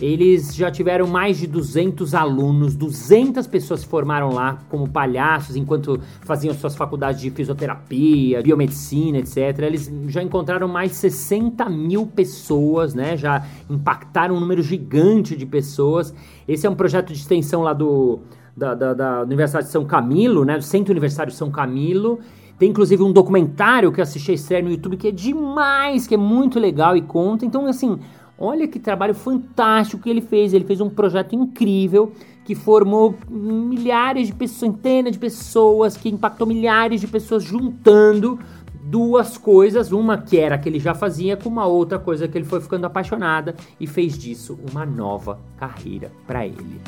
Eles 0.00 0.54
já 0.54 0.70
tiveram 0.70 1.06
mais 1.06 1.38
de 1.38 1.46
200 1.46 2.14
alunos, 2.14 2.74
200 2.74 3.46
pessoas 3.46 3.80
se 3.80 3.86
formaram 3.86 4.30
lá 4.30 4.58
como 4.68 4.88
palhaços 4.88 5.54
enquanto 5.54 6.00
faziam 6.22 6.52
suas 6.54 6.74
faculdades 6.74 7.20
de 7.20 7.30
fisioterapia, 7.30 8.42
biomedicina, 8.42 9.18
etc. 9.18 9.58
Eles 9.60 9.92
já 10.08 10.22
encontraram 10.22 10.66
mais 10.66 10.92
de 10.92 10.96
60 10.96 11.68
mil 11.68 12.06
pessoas, 12.06 12.94
né? 12.94 13.16
Já 13.16 13.46
impactaram 13.68 14.34
um 14.34 14.40
número 14.40 14.62
gigante 14.62 15.36
de 15.36 15.46
pessoas. 15.46 16.12
Esse 16.48 16.66
é 16.66 16.70
um 16.70 16.74
projeto 16.74 17.12
de 17.12 17.18
extensão 17.18 17.62
lá 17.62 17.74
do, 17.74 18.20
da, 18.56 18.74
da, 18.74 18.94
da 18.94 19.22
Universidade 19.22 19.66
de 19.66 19.72
São 19.72 19.84
Camilo, 19.84 20.44
né? 20.44 20.56
Do 20.56 20.64
Centro 20.64 20.90
Universitário 20.90 21.32
São 21.32 21.50
Camilo. 21.50 22.18
Tem 22.62 22.70
inclusive 22.70 23.02
um 23.02 23.10
documentário 23.10 23.90
que 23.90 23.98
eu 23.98 24.04
assisti 24.04 24.30
a 24.30 24.34
estreia 24.34 24.62
no 24.62 24.70
YouTube 24.70 24.96
que 24.96 25.08
é 25.08 25.10
demais, 25.10 26.06
que 26.06 26.14
é 26.14 26.16
muito 26.16 26.60
legal 26.60 26.96
e 26.96 27.02
conta. 27.02 27.44
Então, 27.44 27.66
assim, 27.66 27.98
olha 28.38 28.68
que 28.68 28.78
trabalho 28.78 29.16
fantástico 29.16 30.00
que 30.00 30.08
ele 30.08 30.20
fez. 30.20 30.54
Ele 30.54 30.64
fez 30.64 30.80
um 30.80 30.88
projeto 30.88 31.34
incrível 31.34 32.12
que 32.44 32.54
formou 32.54 33.16
milhares 33.28 34.28
de 34.28 34.32
pessoas, 34.32 34.60
centenas 34.60 35.12
de 35.14 35.18
pessoas, 35.18 35.96
que 35.96 36.08
impactou 36.08 36.46
milhares 36.46 37.00
de 37.00 37.08
pessoas 37.08 37.42
juntando 37.42 38.38
duas 38.80 39.36
coisas, 39.36 39.90
uma 39.90 40.16
que 40.16 40.38
era 40.38 40.56
que 40.56 40.68
ele 40.68 40.78
já 40.78 40.94
fazia 40.94 41.36
com 41.36 41.48
uma 41.48 41.66
outra 41.66 41.98
coisa 41.98 42.28
que 42.28 42.38
ele 42.38 42.44
foi 42.44 42.60
ficando 42.60 42.84
apaixonada 42.84 43.56
e 43.80 43.88
fez 43.88 44.16
disso 44.16 44.56
uma 44.70 44.86
nova 44.86 45.40
carreira 45.56 46.12
para 46.28 46.46
ele. 46.46 46.80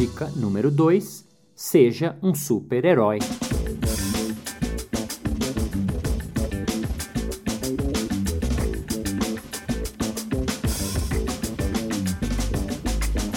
Dica 0.00 0.32
número 0.34 0.70
2: 0.70 1.26
seja 1.54 2.16
um 2.22 2.34
super-herói. 2.34 3.18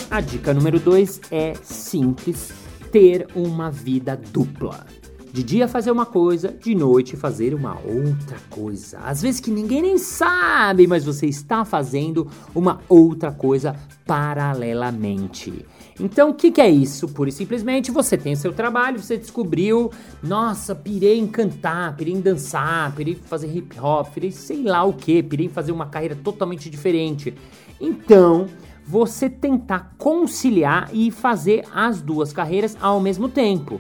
A 0.10 0.22
dica 0.22 0.54
número 0.54 0.80
2 0.80 1.20
é 1.32 1.54
simples: 1.62 2.54
ter 2.94 3.28
uma 3.36 3.70
vida 3.70 4.16
dupla. 4.16 4.88
De 5.34 5.44
dia 5.44 5.68
fazer 5.68 5.92
uma 5.92 6.06
coisa, 6.06 6.48
de 6.50 6.74
noite 6.74 7.18
fazer 7.18 7.54
uma 7.54 7.78
outra 7.80 8.38
coisa. 8.50 9.00
Às 9.00 9.22
vezes 9.22 9.42
que 9.42 9.52
ninguém 9.52 9.82
nem 9.82 9.98
sabe, 9.98 10.88
mas 10.88 11.04
você 11.04 11.26
está 11.26 11.66
fazendo 11.66 12.26
uma 12.56 12.80
outra 12.88 13.34
coisa 13.34 13.76
paralelamente. 14.06 15.66
Então, 16.00 16.32
o 16.32 16.34
que, 16.34 16.52
que, 16.52 16.62
é 16.62 16.70
isso? 16.70 17.08
Pura 17.08 17.30
e 17.30 17.32
simplesmente 17.32 17.92
você 17.92 18.18
tem 18.18 18.36
seu 18.36 18.52
trabalho, 18.52 19.00
você 19.00 19.18
descobriu, 19.18 19.92
nossa, 20.22 20.74
pirei 20.74 21.20
em 21.20 21.28
cantar, 21.28 21.96
pirei 21.96 22.14
em 22.14 22.22
dançar, 22.22 22.94
pirei 22.96 23.14
em 23.14 23.18
fazer 23.18 23.56
hip 23.56 23.80
hop, 23.80 24.08
pirei 24.14 24.32
sei 24.32 24.64
lá 24.64 24.84
o 24.84 24.94
que, 24.94 25.22
pirei 25.22 25.46
em 25.46 25.50
fazer 25.50 25.72
uma 25.72 25.86
carreira 25.86 26.16
totalmente 26.16 26.70
diferente. 26.70 27.34
Então, 27.80 28.48
você 28.86 29.30
tentar 29.30 29.94
conciliar 29.98 30.90
e 30.92 31.12
fazer 31.12 31.66
as 31.74 32.02
duas 32.02 32.34
carreiras 32.34 32.76
ao 32.82 33.00
mesmo 33.00 33.30
tempo, 33.30 33.80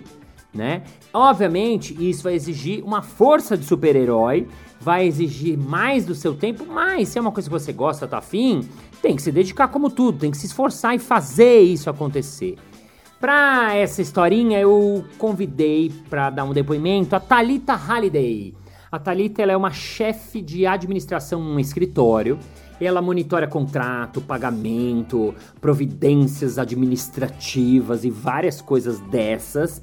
né? 0.53 0.84
Obviamente, 1.13 1.96
isso 2.00 2.24
vai 2.24 2.36
exigir 2.36 2.84
uma 2.84 3.01
força 3.01 3.58
de 3.58 3.65
super-herói, 3.65 4.48
vai 4.79 5.08
exigir 5.08 5.58
mais 5.58 6.05
do 6.05 6.13
seu 6.13 6.36
tempo, 6.36 6.65
mas 6.65 7.10
se 7.10 7.17
é 7.17 7.22
uma 7.22 7.32
coisa 7.32 7.50
que 7.50 7.53
você 7.53 7.74
gosta, 7.74 8.08
tá 8.08 8.20
afim, 8.20 8.67
tem 9.04 9.18
que 9.18 9.22
se 9.22 9.34
dedicar 9.34 9.68
como 9.68 9.90
tudo, 9.90 10.20
tem 10.20 10.32
que 10.32 10.38
se 10.38 10.46
esforçar 10.46 10.96
e 10.96 11.00
fazer 11.00 11.60
isso 11.60 11.90
acontecer. 11.90 12.56
Para 13.20 13.76
essa 13.76 14.02
historinha, 14.02 14.58
eu 14.62 15.04
convidei 15.18 15.92
para 16.10 16.30
dar 16.30 16.46
um 16.46 16.54
depoimento 16.54 17.14
a 17.14 17.20
Talita 17.20 17.74
Halliday. 17.74 18.56
A 18.90 18.98
Talita 18.98 19.42
ela 19.42 19.52
é 19.52 19.58
uma 19.58 19.72
chefe 19.72 20.42
de 20.42 20.66
administração 20.66 21.44
num 21.44 21.60
escritório. 21.60 22.40
Ela 22.80 23.02
monitora 23.02 23.46
contrato, 23.46 24.22
pagamento, 24.22 25.36
providências 25.60 26.58
administrativas 26.58 28.06
e 28.06 28.10
várias 28.10 28.62
coisas 28.62 29.02
dessas. 29.02 29.82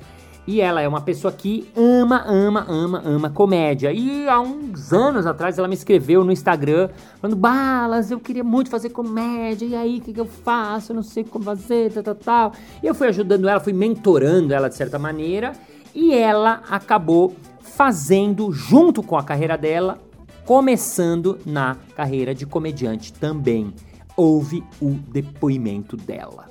E 0.51 0.61
ela 0.61 0.81
é 0.81 0.89
uma 0.89 1.01
pessoa 1.01 1.33
que 1.33 1.71
ama, 1.77 2.25
ama, 2.27 2.67
ama, 2.69 3.01
ama 3.05 3.31
comédia. 3.31 3.93
E 3.93 4.29
há 4.29 4.41
uns 4.41 4.93
anos 4.93 5.25
atrás 5.25 5.57
ela 5.57 5.69
me 5.69 5.75
escreveu 5.75 6.25
no 6.25 6.33
Instagram 6.33 6.89
falando: 7.21 7.37
Balas, 7.37 8.11
eu 8.11 8.19
queria 8.19 8.43
muito 8.43 8.69
fazer 8.69 8.91
comédia. 8.91 9.65
E 9.65 9.77
aí, 9.77 9.99
o 9.99 10.01
que, 10.01 10.13
que 10.13 10.21
eu 10.21 10.27
faço? 10.27 10.91
Eu 10.91 10.97
não 10.97 11.05
sei 11.05 11.23
como 11.23 11.45
fazer, 11.45 11.93
tal, 11.93 12.03
tal, 12.03 12.15
tal. 12.17 12.53
E 12.83 12.87
eu 12.89 12.97
fui 12.97 13.07
ajudando 13.07 13.49
ela, 13.49 13.61
fui 13.61 13.73
mentorando 13.73 14.53
ela 14.53 14.69
de 14.69 14.75
certa 14.75 14.99
maneira. 14.99 15.53
E 15.95 16.13
ela 16.13 16.63
acabou 16.69 17.33
fazendo, 17.61 18.51
junto 18.51 19.05
com 19.05 19.17
a 19.17 19.23
carreira 19.23 19.57
dela, 19.57 20.01
começando 20.45 21.39
na 21.47 21.77
carreira 21.95 22.35
de 22.35 22.45
comediante 22.45 23.13
também. 23.13 23.73
Ouve 24.17 24.65
o 24.83 24.95
depoimento 25.13 25.97
dela. 25.97 26.50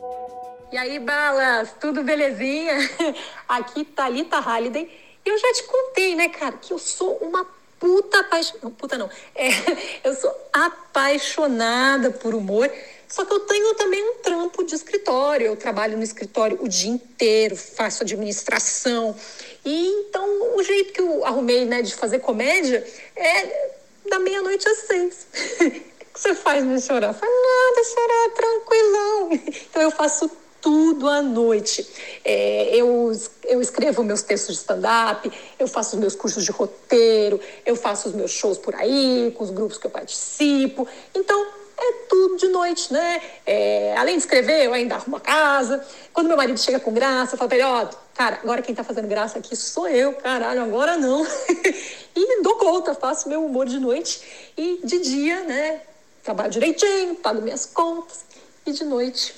E 0.72 0.78
aí, 0.78 1.00
Balas, 1.00 1.74
tudo 1.80 2.04
belezinha? 2.04 2.76
Aqui, 3.50 3.84
Thalita 3.84 4.38
Halliday. 4.38 4.88
Eu 5.26 5.36
já 5.36 5.54
te 5.54 5.64
contei, 5.64 6.14
né, 6.16 6.30
cara, 6.30 6.58
que 6.58 6.72
eu 6.72 6.78
sou 6.78 7.18
uma 7.18 7.44
puta 7.80 8.20
apaixonada. 8.20 8.60
Não, 8.62 8.72
puta 8.72 8.96
não. 8.96 9.10
É, 9.34 9.50
eu 10.08 10.14
sou 10.14 10.32
apaixonada 10.54 12.12
por 12.12 12.36
humor. 12.36 12.72
Só 13.08 13.26
que 13.26 13.34
eu 13.34 13.40
tenho 13.40 13.74
também 13.74 14.12
um 14.12 14.16
trampo 14.22 14.64
de 14.64 14.76
escritório. 14.76 15.48
Eu 15.48 15.56
trabalho 15.56 15.98
no 15.98 16.04
escritório 16.04 16.60
o 16.62 16.68
dia 16.68 16.92
inteiro, 16.92 17.56
faço 17.56 18.04
administração. 18.04 19.16
E 19.66 19.88
então 19.88 20.56
o 20.56 20.62
jeito 20.62 20.94
que 20.94 21.02
eu 21.02 21.26
arrumei 21.26 21.66
né, 21.66 21.82
de 21.82 21.96
fazer 21.96 22.20
comédia 22.20 22.86
é 23.16 23.72
da 24.08 24.20
meia-noite 24.20 24.70
às 24.70 24.78
seis. 24.78 25.28
O 26.10 26.22
que 26.22 26.28
você 26.28 26.36
faz 26.36 26.66
no 26.66 26.82
chorar? 26.82 27.14
Faz 27.14 27.32
nada, 27.32 27.84
chorar, 27.86 28.30
tranquilão. 28.36 29.30
Então 29.70 29.82
eu 29.84 29.92
faço 29.92 30.30
tudo 30.62 31.08
à 31.08 31.22
noite. 31.22 31.88
É, 32.24 32.76
eu, 32.76 33.12
eu 33.46 33.62
escrevo 33.62 34.04
meus 34.04 34.22
textos 34.22 34.56
de 34.56 34.62
stand-up, 34.62 35.32
eu 35.58 35.68
faço 35.68 35.96
os 35.96 36.00
meus 36.00 36.16
cursos 36.16 36.44
de 36.44 36.52
roteiro, 36.52 37.40
eu 37.66 37.76
faço 37.76 38.10
os 38.10 38.16
meus 38.16 38.32
shows 38.32 38.58
por 38.58 38.76
aí, 38.76 39.34
com 39.38 39.44
os 39.44 39.50
grupos 39.50 39.78
que 39.78 39.88
eu 39.88 39.92
participo. 39.92 40.88
Então, 41.14 41.48
é 41.82 41.94
tudo 42.10 42.36
de 42.36 42.48
noite, 42.50 42.92
né? 42.92 43.22
É, 43.46 43.96
além 43.98 44.16
de 44.16 44.24
escrever, 44.24 44.66
eu 44.66 44.74
ainda 44.74 44.96
arrumo 44.96 45.16
a 45.16 45.20
casa. 45.22 45.86
Quando 46.14 46.28
meu 46.28 46.36
marido 46.36 46.60
chega 46.60 46.80
com 46.80 46.92
graça, 46.92 47.36
eu 47.36 47.38
falo 47.38 47.48
pra 47.48 47.58
ele, 47.58 47.66
ó, 47.66 47.88
cara, 48.14 48.40
agora 48.44 48.62
quem 48.62 48.76
tá 48.76 48.84
fazendo 48.84 49.08
graça 49.08 49.40
aqui 49.40 49.56
sou 49.56 49.88
eu, 49.88 50.14
caralho, 50.14 50.62
agora 50.62 50.98
não. 50.98 51.26
e 52.16 52.42
dou 52.42 52.56
conta, 52.58 52.94
faço 52.94 53.30
meu 53.30 53.46
humor 53.46 53.66
de 53.66 53.80
noite. 53.80 54.52
E 54.58 54.82
de 54.84 55.00
dia, 55.00 55.42
né, 55.44 55.82
trabalho 56.22 56.52
direitinho, 56.52 57.16
pago 57.16 57.42
minhas 57.42 57.66
contas. 57.66 58.26
E 58.66 58.72
de 58.74 58.84
noite 58.84 59.34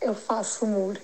eu 0.00 0.14
faço 0.14 0.64
humor, 0.64 0.96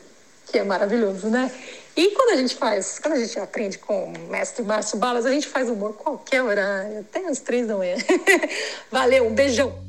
que 0.46 0.58
é 0.58 0.64
maravilhoso, 0.64 1.28
né? 1.28 1.50
E 1.96 2.10
quando 2.10 2.30
a 2.30 2.36
gente 2.36 2.54
faz, 2.54 2.98
quando 2.98 3.14
a 3.14 3.18
gente 3.18 3.38
aprende 3.38 3.78
com 3.78 4.12
o 4.12 4.30
mestre 4.30 4.62
Márcio 4.64 4.98
Balas, 4.98 5.24
a 5.24 5.30
gente 5.30 5.48
faz 5.48 5.68
humor 5.68 5.94
qualquer 5.94 6.42
horário, 6.42 7.00
até 7.00 7.26
as 7.26 7.40
três 7.40 7.66
da 7.66 7.76
manhã. 7.76 7.96
Valeu, 8.90 9.26
um 9.26 9.34
beijão! 9.34 9.86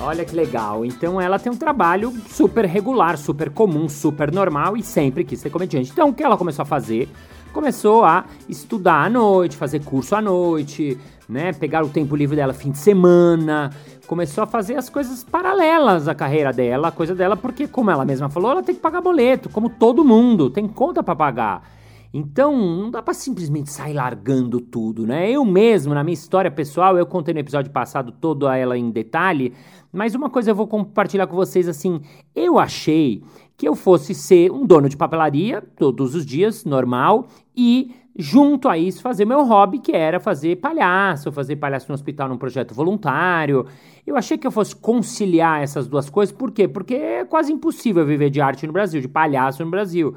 Olha 0.00 0.24
que 0.24 0.34
legal. 0.34 0.84
Então 0.84 1.20
ela 1.20 1.38
tem 1.38 1.50
um 1.50 1.56
trabalho 1.56 2.14
super 2.30 2.64
regular, 2.64 3.18
super 3.18 3.50
comum, 3.50 3.88
super 3.88 4.32
normal 4.32 4.76
e 4.76 4.82
sempre 4.82 5.24
quis 5.24 5.40
ser 5.40 5.50
comediante. 5.50 5.90
Então 5.90 6.10
o 6.10 6.14
que 6.14 6.22
ela 6.22 6.36
começou 6.36 6.62
a 6.62 6.66
fazer? 6.66 7.08
Começou 7.52 8.04
a 8.04 8.24
estudar 8.48 9.06
à 9.06 9.10
noite, 9.10 9.56
fazer 9.56 9.82
curso 9.82 10.14
à 10.14 10.20
noite, 10.20 10.98
né? 11.28 11.52
Pegar 11.52 11.82
o 11.84 11.88
tempo 11.88 12.14
livre 12.14 12.36
dela 12.36 12.52
fim 12.52 12.70
de 12.70 12.78
semana, 12.78 13.70
começou 14.06 14.44
a 14.44 14.46
fazer 14.46 14.76
as 14.76 14.88
coisas 14.88 15.24
paralelas 15.24 16.08
à 16.08 16.14
carreira 16.14 16.52
dela, 16.52 16.88
a 16.88 16.92
coisa 16.92 17.14
dela, 17.14 17.36
porque, 17.36 17.66
como 17.66 17.90
ela 17.90 18.04
mesma 18.04 18.28
falou, 18.28 18.50
ela 18.50 18.62
tem 18.62 18.74
que 18.74 18.80
pagar 18.80 19.00
boleto, 19.00 19.48
como 19.48 19.68
todo 19.68 20.04
mundo, 20.04 20.50
tem 20.50 20.68
conta 20.68 21.02
para 21.02 21.16
pagar. 21.16 21.78
Então, 22.12 22.56
não 22.56 22.90
dá 22.90 23.02
para 23.02 23.12
simplesmente 23.12 23.70
sair 23.70 23.92
largando 23.92 24.60
tudo, 24.60 25.06
né? 25.06 25.30
Eu 25.30 25.44
mesmo, 25.44 25.92
na 25.92 26.02
minha 26.02 26.14
história 26.14 26.50
pessoal, 26.50 26.96
eu 26.96 27.04
contei 27.04 27.34
no 27.34 27.40
episódio 27.40 27.70
passado 27.70 28.12
toda 28.12 28.56
ela 28.56 28.78
em 28.78 28.90
detalhe, 28.90 29.52
mas 29.92 30.14
uma 30.14 30.30
coisa 30.30 30.50
eu 30.50 30.54
vou 30.54 30.66
compartilhar 30.66 31.26
com 31.26 31.36
vocês 31.36 31.68
assim, 31.68 32.00
eu 32.34 32.58
achei 32.58 33.22
que 33.58 33.68
eu 33.68 33.74
fosse 33.74 34.14
ser 34.14 34.52
um 34.52 34.64
dono 34.64 34.88
de 34.88 34.96
papelaria 34.96 35.60
todos 35.76 36.14
os 36.14 36.24
dias, 36.24 36.64
normal, 36.64 37.26
e 37.56 37.92
junto 38.16 38.68
a 38.68 38.78
isso, 38.78 39.02
fazer 39.02 39.24
meu 39.24 39.44
hobby, 39.44 39.80
que 39.80 39.92
era 39.92 40.20
fazer 40.20 40.56
palhaço, 40.56 41.32
fazer 41.32 41.56
palhaço 41.56 41.88
no 41.88 41.94
hospital 41.94 42.28
num 42.28 42.38
projeto 42.38 42.72
voluntário. 42.72 43.66
Eu 44.06 44.16
achei 44.16 44.38
que 44.38 44.46
eu 44.46 44.52
fosse 44.52 44.76
conciliar 44.76 45.60
essas 45.60 45.88
duas 45.88 46.08
coisas, 46.08 46.34
por 46.34 46.52
quê? 46.52 46.68
Porque 46.68 46.94
é 46.94 47.24
quase 47.24 47.52
impossível 47.52 48.06
viver 48.06 48.30
de 48.30 48.40
arte 48.40 48.64
no 48.64 48.72
Brasil, 48.72 49.00
de 49.00 49.08
palhaço 49.08 49.64
no 49.64 49.70
Brasil. 49.70 50.14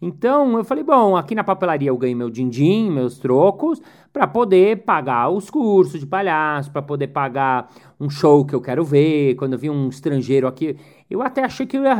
Então 0.00 0.56
eu 0.56 0.64
falei, 0.64 0.84
bom, 0.84 1.16
aqui 1.16 1.34
na 1.34 1.42
papelaria 1.42 1.88
eu 1.88 1.96
ganho 1.96 2.16
meu 2.16 2.30
din-din, 2.30 2.88
meus 2.88 3.18
trocos, 3.18 3.82
para 4.12 4.26
poder 4.26 4.84
pagar 4.84 5.28
os 5.28 5.50
cursos 5.50 5.98
de 5.98 6.06
palhaço, 6.06 6.70
para 6.70 6.80
poder 6.80 7.08
pagar 7.08 7.68
um 7.98 8.08
show 8.08 8.44
que 8.44 8.54
eu 8.54 8.60
quero 8.60 8.84
ver. 8.84 9.34
Quando 9.34 9.54
eu 9.54 9.58
vi 9.58 9.68
um 9.68 9.88
estrangeiro 9.88 10.46
aqui, 10.46 10.76
eu 11.10 11.22
até 11.22 11.42
achei 11.42 11.66
que 11.66 11.76
eu 11.76 11.84
ia 11.84 11.96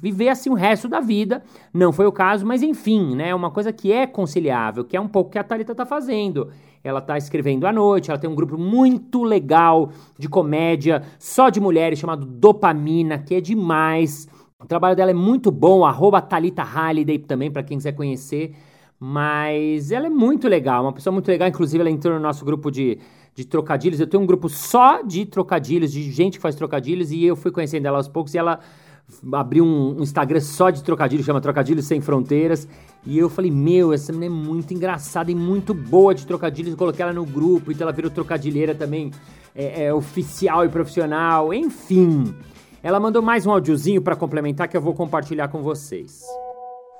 viver 0.00 0.30
assim 0.30 0.48
o 0.48 0.54
resto 0.54 0.88
da 0.88 0.98
vida. 1.00 1.42
Não 1.72 1.92
foi 1.92 2.06
o 2.06 2.12
caso, 2.12 2.46
mas 2.46 2.62
enfim, 2.62 3.14
né? 3.14 3.34
Uma 3.34 3.50
coisa 3.50 3.72
que 3.72 3.92
é 3.92 4.06
conciliável, 4.06 4.84
que 4.84 4.96
é 4.96 5.00
um 5.00 5.08
pouco 5.08 5.30
que 5.30 5.38
a 5.38 5.44
Thalita 5.44 5.74
tá 5.74 5.84
fazendo. 5.84 6.50
Ela 6.82 7.02
tá 7.02 7.18
escrevendo 7.18 7.66
à 7.66 7.72
noite, 7.72 8.10
ela 8.10 8.18
tem 8.18 8.30
um 8.30 8.34
grupo 8.34 8.56
muito 8.56 9.22
legal 9.22 9.90
de 10.18 10.28
comédia, 10.28 11.02
só 11.18 11.50
de 11.50 11.60
mulheres, 11.60 11.98
chamado 11.98 12.24
Dopamina, 12.24 13.18
que 13.18 13.34
é 13.34 13.40
demais. 13.40 14.26
O 14.58 14.66
trabalho 14.66 14.96
dela 14.96 15.10
é 15.10 15.14
muito 15.14 15.50
bom, 15.50 15.84
arroba 15.84 16.22
Thalita 16.22 16.62
Halliday 16.62 17.18
também, 17.18 17.50
para 17.50 17.62
quem 17.62 17.76
quiser 17.76 17.92
conhecer. 17.92 18.54
Mas 18.98 19.90
ela 19.90 20.06
é 20.06 20.10
muito 20.10 20.48
legal, 20.48 20.84
uma 20.84 20.92
pessoa 20.92 21.12
muito 21.12 21.28
legal. 21.28 21.48
Inclusive, 21.48 21.80
ela 21.80 21.90
entrou 21.90 22.14
no 22.14 22.20
nosso 22.20 22.44
grupo 22.44 22.70
de, 22.70 22.98
de 23.34 23.44
trocadilhos. 23.44 24.00
Eu 24.00 24.06
tenho 24.06 24.22
um 24.22 24.26
grupo 24.26 24.48
só 24.48 25.02
de 25.02 25.24
trocadilhos, 25.26 25.92
de 25.92 26.10
gente 26.10 26.38
que 26.38 26.42
faz 26.42 26.54
trocadilhos, 26.54 27.10
e 27.10 27.24
eu 27.24 27.36
fui 27.36 27.50
conhecendo 27.50 27.86
ela 27.86 27.98
aos 27.98 28.08
poucos. 28.08 28.34
E 28.34 28.38
ela 28.38 28.60
abriu 29.32 29.64
um, 29.64 29.98
um 29.98 30.02
Instagram 30.02 30.40
só 30.40 30.70
de 30.70 30.82
trocadilhos, 30.82 31.26
chama 31.26 31.40
Trocadilhos 31.40 31.86
Sem 31.86 32.00
Fronteiras. 32.00 32.68
E 33.04 33.18
eu 33.18 33.28
falei, 33.28 33.50
meu, 33.50 33.92
essa 33.92 34.12
menina 34.12 34.32
é 34.32 34.36
muito 34.36 34.74
engraçada 34.74 35.30
e 35.30 35.34
muito 35.34 35.72
boa 35.72 36.14
de 36.14 36.26
trocadilhos. 36.26 36.72
Eu 36.72 36.78
coloquei 36.78 37.02
ela 37.02 37.12
no 37.12 37.24
grupo, 37.24 37.72
então 37.72 37.84
ela 37.84 37.92
virou 37.92 38.10
trocadilheira 38.10 38.74
também, 38.74 39.10
é, 39.54 39.84
é 39.86 39.94
oficial 39.94 40.64
e 40.64 40.68
profissional. 40.68 41.52
Enfim. 41.52 42.34
Ela 42.82 42.98
mandou 42.98 43.20
mais 43.20 43.46
um 43.46 43.50
áudiozinho 43.50 44.00
para 44.00 44.16
complementar 44.16 44.68
que 44.68 44.76
eu 44.76 44.80
vou 44.80 44.94
compartilhar 44.94 45.48
com 45.48 45.62
vocês. 45.62 46.22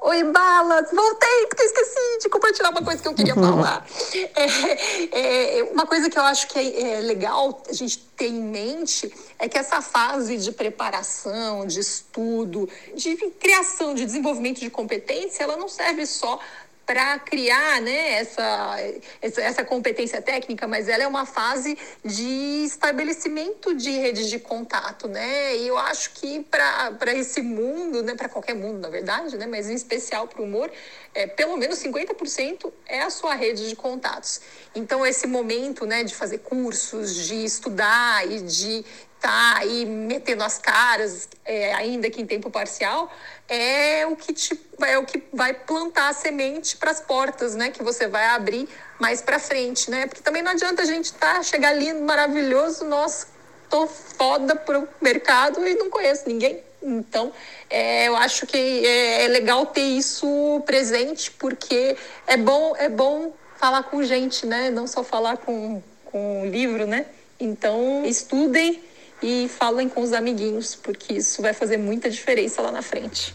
Oi, 0.02 0.24
Balas! 0.24 0.90
Voltei, 0.92 1.46
porque 1.46 1.62
eu 1.62 1.66
esqueci 1.66 2.18
de 2.22 2.28
compartilhar 2.30 2.70
uma 2.70 2.82
coisa 2.82 3.02
que 3.02 3.08
eu 3.08 3.12
queria 3.12 3.34
falar. 3.34 3.86
É, 4.34 5.58
é, 5.58 5.62
uma 5.64 5.86
coisa 5.86 6.08
que 6.08 6.18
eu 6.18 6.22
acho 6.22 6.48
que 6.48 6.58
é, 6.58 6.94
é, 6.94 7.00
legal 7.00 7.62
a 7.68 7.72
gente 7.74 7.98
ter 8.16 8.28
em 8.28 8.42
mente 8.42 9.12
é 9.38 9.46
que 9.46 9.58
essa 9.58 9.82
fase 9.82 10.38
de 10.38 10.52
preparação, 10.52 11.66
de 11.66 11.80
estudo, 11.80 12.66
de 12.94 13.14
criação, 13.38 13.94
de 13.94 14.06
desenvolvimento 14.06 14.60
de 14.60 14.70
competência, 14.70 15.42
ela 15.42 15.56
não 15.56 15.68
serve 15.68 16.06
só 16.06 16.40
para 16.90 17.20
criar 17.20 17.80
né, 17.80 18.14
essa, 18.14 18.76
essa, 19.22 19.64
competência 19.64 20.20
técnica, 20.20 20.66
mas 20.66 20.88
ela 20.88 21.04
é 21.04 21.06
uma 21.06 21.24
fase 21.24 21.78
de 22.04 22.64
estabelecimento 22.64 23.76
de 23.76 23.92
redes 23.92 24.28
de 24.28 24.40
contato, 24.40 25.06
né? 25.06 25.56
E 25.56 25.68
eu 25.68 25.78
acho 25.78 26.10
que 26.14 26.44
para 26.50 27.14
esse 27.14 27.42
mundo, 27.42 28.02
né, 28.02 28.16
para 28.16 28.28
qualquer 28.28 28.54
mundo, 28.54 28.80
na 28.80 28.88
verdade, 28.88 29.36
né, 29.36 29.46
mas 29.46 29.70
em 29.70 29.74
especial 29.74 30.26
para 30.26 30.42
o 30.42 30.44
humor, 30.44 30.68
é, 31.14 31.28
pelo 31.28 31.56
menos 31.56 31.78
50% 31.78 32.72
é 32.88 33.02
a 33.02 33.10
sua 33.10 33.36
rede 33.36 33.68
de 33.68 33.76
contatos. 33.76 34.40
Então, 34.74 35.06
esse 35.06 35.28
momento 35.28 35.86
né, 35.86 36.02
de 36.02 36.12
fazer 36.12 36.38
cursos, 36.38 37.14
de 37.14 37.44
estudar 37.44 38.28
e 38.28 38.40
de 38.40 38.84
tá 39.20 39.56
aí 39.58 39.84
metendo 39.84 40.42
as 40.42 40.58
caras, 40.58 41.28
é, 41.44 41.74
ainda 41.74 42.08
que 42.10 42.20
em 42.20 42.26
tempo 42.26 42.50
parcial, 42.50 43.12
é 43.48 44.06
o 44.06 44.16
que 44.16 44.32
te, 44.32 44.58
é 44.82 44.98
o 44.98 45.04
que 45.04 45.22
vai 45.32 45.52
plantar 45.52 46.08
a 46.08 46.12
semente 46.12 46.76
para 46.76 46.90
as 46.90 47.00
portas, 47.00 47.54
né? 47.54 47.70
Que 47.70 47.82
você 47.82 48.08
vai 48.08 48.26
abrir 48.26 48.68
mais 48.98 49.20
para 49.20 49.38
frente, 49.38 49.90
né? 49.90 50.06
Porque 50.06 50.22
também 50.22 50.42
não 50.42 50.52
adianta 50.52 50.82
a 50.82 50.86
gente 50.86 51.12
tá 51.12 51.42
chegar 51.42 51.72
lindo, 51.72 52.00
maravilhoso, 52.02 52.84
nossa, 52.84 53.26
tô 53.68 53.86
foda 53.86 54.56
pro 54.56 54.88
mercado 55.00 55.66
e 55.66 55.74
não 55.74 55.90
conheço 55.90 56.28
ninguém. 56.28 56.62
Então, 56.82 57.30
é, 57.68 58.08
eu 58.08 58.16
acho 58.16 58.46
que 58.46 58.56
é, 58.86 59.24
é 59.24 59.28
legal 59.28 59.66
ter 59.66 59.82
isso 59.82 60.62
presente, 60.64 61.30
porque 61.32 61.96
é 62.26 62.36
bom, 62.38 62.74
é 62.76 62.88
bom 62.88 63.32
falar 63.58 63.82
com 63.82 64.02
gente, 64.02 64.46
né? 64.46 64.70
Não 64.70 64.86
só 64.86 65.04
falar 65.04 65.36
com, 65.36 65.82
com 66.06 66.46
livro, 66.46 66.86
né? 66.86 67.04
Então, 67.38 68.04
estudem 68.04 68.82
e 69.22 69.48
falem 69.48 69.88
com 69.88 70.02
os 70.02 70.12
amiguinhos, 70.12 70.74
porque 70.74 71.14
isso 71.14 71.42
vai 71.42 71.52
fazer 71.52 71.76
muita 71.76 72.10
diferença 72.10 72.62
lá 72.62 72.72
na 72.72 72.82
frente. 72.82 73.34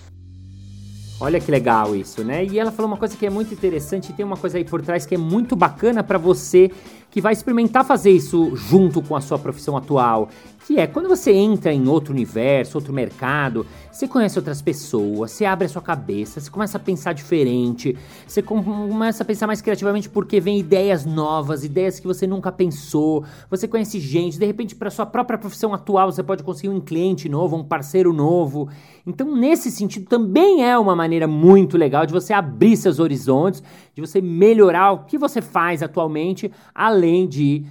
Olha 1.19 1.39
que 1.39 1.49
legal 1.49 1.95
isso, 1.95 2.23
né? 2.23 2.43
E 2.43 2.59
ela 2.59 2.71
falou 2.71 2.91
uma 2.91 2.97
coisa 2.97 3.15
que 3.15 3.25
é 3.25 3.29
muito 3.29 3.53
interessante, 3.53 4.11
tem 4.11 4.25
uma 4.25 4.35
coisa 4.35 4.57
aí 4.57 4.65
por 4.65 4.81
trás 4.81 5.05
que 5.05 5.15
é 5.15 5.17
muito 5.17 5.55
bacana 5.55 6.03
para 6.03 6.17
você 6.17 6.69
que 7.09 7.21
vai 7.21 7.31
experimentar 7.31 7.85
fazer 7.85 8.11
isso 8.11 8.53
junto 8.57 9.01
com 9.01 9.15
a 9.15 9.21
sua 9.21 9.39
profissão 9.39 9.77
atual, 9.77 10.29
que 10.65 10.79
é 10.79 10.87
quando 10.87 11.07
você 11.07 11.31
entra 11.31 11.71
em 11.71 11.87
outro 11.87 12.11
universo, 12.11 12.77
outro 12.77 12.91
mercado, 12.91 13.67
você 13.91 14.07
conhece 14.07 14.39
outras 14.39 14.63
pessoas, 14.63 15.31
você 15.31 15.45
abre 15.45 15.67
a 15.67 15.69
sua 15.69 15.81
cabeça, 15.81 16.41
você 16.41 16.49
começa 16.49 16.77
a 16.77 16.81
pensar 16.81 17.13
diferente, 17.13 17.95
você 18.27 18.41
começa 18.41 19.21
a 19.21 19.25
pensar 19.25 19.45
mais 19.45 19.61
criativamente 19.61 20.09
porque 20.09 20.39
vem 20.39 20.59
ideias 20.59 21.05
novas, 21.05 21.63
ideias 21.63 21.99
que 21.99 22.07
você 22.07 22.25
nunca 22.25 22.51
pensou, 22.51 23.23
você 23.47 23.67
conhece 23.67 23.99
gente, 23.99 24.39
de 24.39 24.45
repente 24.45 24.75
para 24.75 24.89
sua 24.89 25.05
própria 25.05 25.37
profissão 25.37 25.71
atual 25.71 26.11
você 26.11 26.23
pode 26.23 26.41
conseguir 26.41 26.69
um 26.69 26.81
cliente 26.81 27.29
novo, 27.29 27.55
um 27.55 27.63
parceiro 27.63 28.11
novo. 28.11 28.67
Então, 29.05 29.35
nesse 29.35 29.69
sentido, 29.69 30.07
também 30.07 30.67
é 30.67 30.75
uma 30.79 30.95
maneira 30.95 31.27
muito 31.27 31.77
legal 31.77 32.07
de 32.07 32.11
você 32.11 32.33
abrir 32.33 32.75
seus 32.75 32.99
horizontes, 32.99 33.61
de 33.93 34.01
você 34.01 34.19
melhorar 34.19 34.93
o 34.93 35.05
que 35.05 35.15
você 35.15 35.43
faz 35.43 35.83
atualmente, 35.83 36.51
além 36.73 37.27
de 37.27 37.63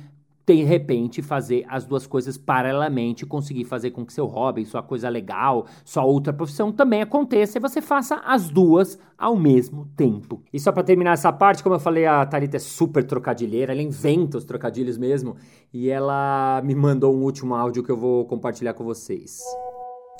de 0.46 0.62
repente 0.62 1.22
fazer 1.22 1.64
as 1.68 1.84
duas 1.84 2.06
coisas 2.06 2.36
paralelamente, 2.36 3.24
conseguir 3.24 3.64
fazer 3.64 3.90
com 3.92 4.04
que 4.04 4.12
seu 4.12 4.26
hobby, 4.26 4.66
sua 4.66 4.82
coisa 4.82 5.08
legal, 5.08 5.66
sua 5.84 6.04
outra 6.04 6.32
profissão 6.32 6.70
também 6.70 7.00
aconteça 7.00 7.56
e 7.56 7.60
você 7.60 7.80
faça 7.80 8.16
as 8.16 8.48
duas 8.48 8.98
ao 9.16 9.36
mesmo 9.36 9.88
tempo. 9.96 10.42
E 10.52 10.60
só 10.60 10.70
para 10.70 10.82
terminar 10.82 11.12
essa 11.12 11.32
parte, 11.32 11.62
como 11.62 11.76
eu 11.76 11.80
falei, 11.80 12.04
a 12.04 12.26
Thalita 12.26 12.56
é 12.56 12.60
super 12.60 13.04
trocadilheira, 13.04 13.72
ela 13.72 13.82
inventa 13.82 14.36
os 14.36 14.44
trocadilhos 14.44 14.98
mesmo, 14.98 15.36
e 15.72 15.88
ela 15.88 16.60
me 16.62 16.74
mandou 16.74 17.14
um 17.14 17.22
último 17.22 17.54
áudio 17.54 17.82
que 17.82 17.90
eu 17.90 17.96
vou 17.96 18.26
compartilhar 18.26 18.74
com 18.74 18.84
vocês. 18.84 19.40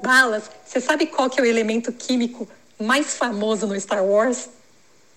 Balas, 0.03 0.51
você 0.65 0.81
sabe 0.81 1.07
qual 1.07 1.29
que 1.29 1.39
é 1.39 1.43
o 1.43 1.47
elemento 1.47 1.93
químico 1.93 2.49
mais 2.81 3.17
famoso 3.17 3.67
no 3.67 3.79
Star 3.79 4.05
Wars? 4.05 4.49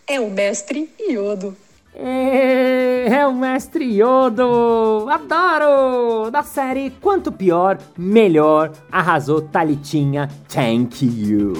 É 0.06 0.20
o 0.20 0.30
mestre 0.30 0.90
Yodo. 1.00 1.56
É, 1.94 3.08
é 3.08 3.28
o 3.28 3.34
Mestre 3.34 3.86
Yodo! 3.86 5.08
Adoro! 5.10 6.30
Da 6.30 6.44
série 6.44 6.92
Quanto 7.02 7.32
Pior, 7.32 7.78
Melhor, 7.98 8.72
arrasou 8.92 9.42
Talitinha, 9.42 10.28
thank 10.48 11.06
you! 11.06 11.54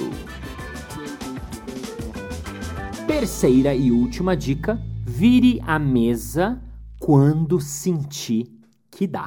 Terceira 3.06 3.74
e 3.74 3.90
última 3.90 4.36
dica: 4.36 4.80
vire 5.04 5.60
a 5.66 5.78
mesa 5.78 6.60
quando 7.00 7.60
sentir 7.60 8.46
que 8.90 9.06
dá. 9.06 9.26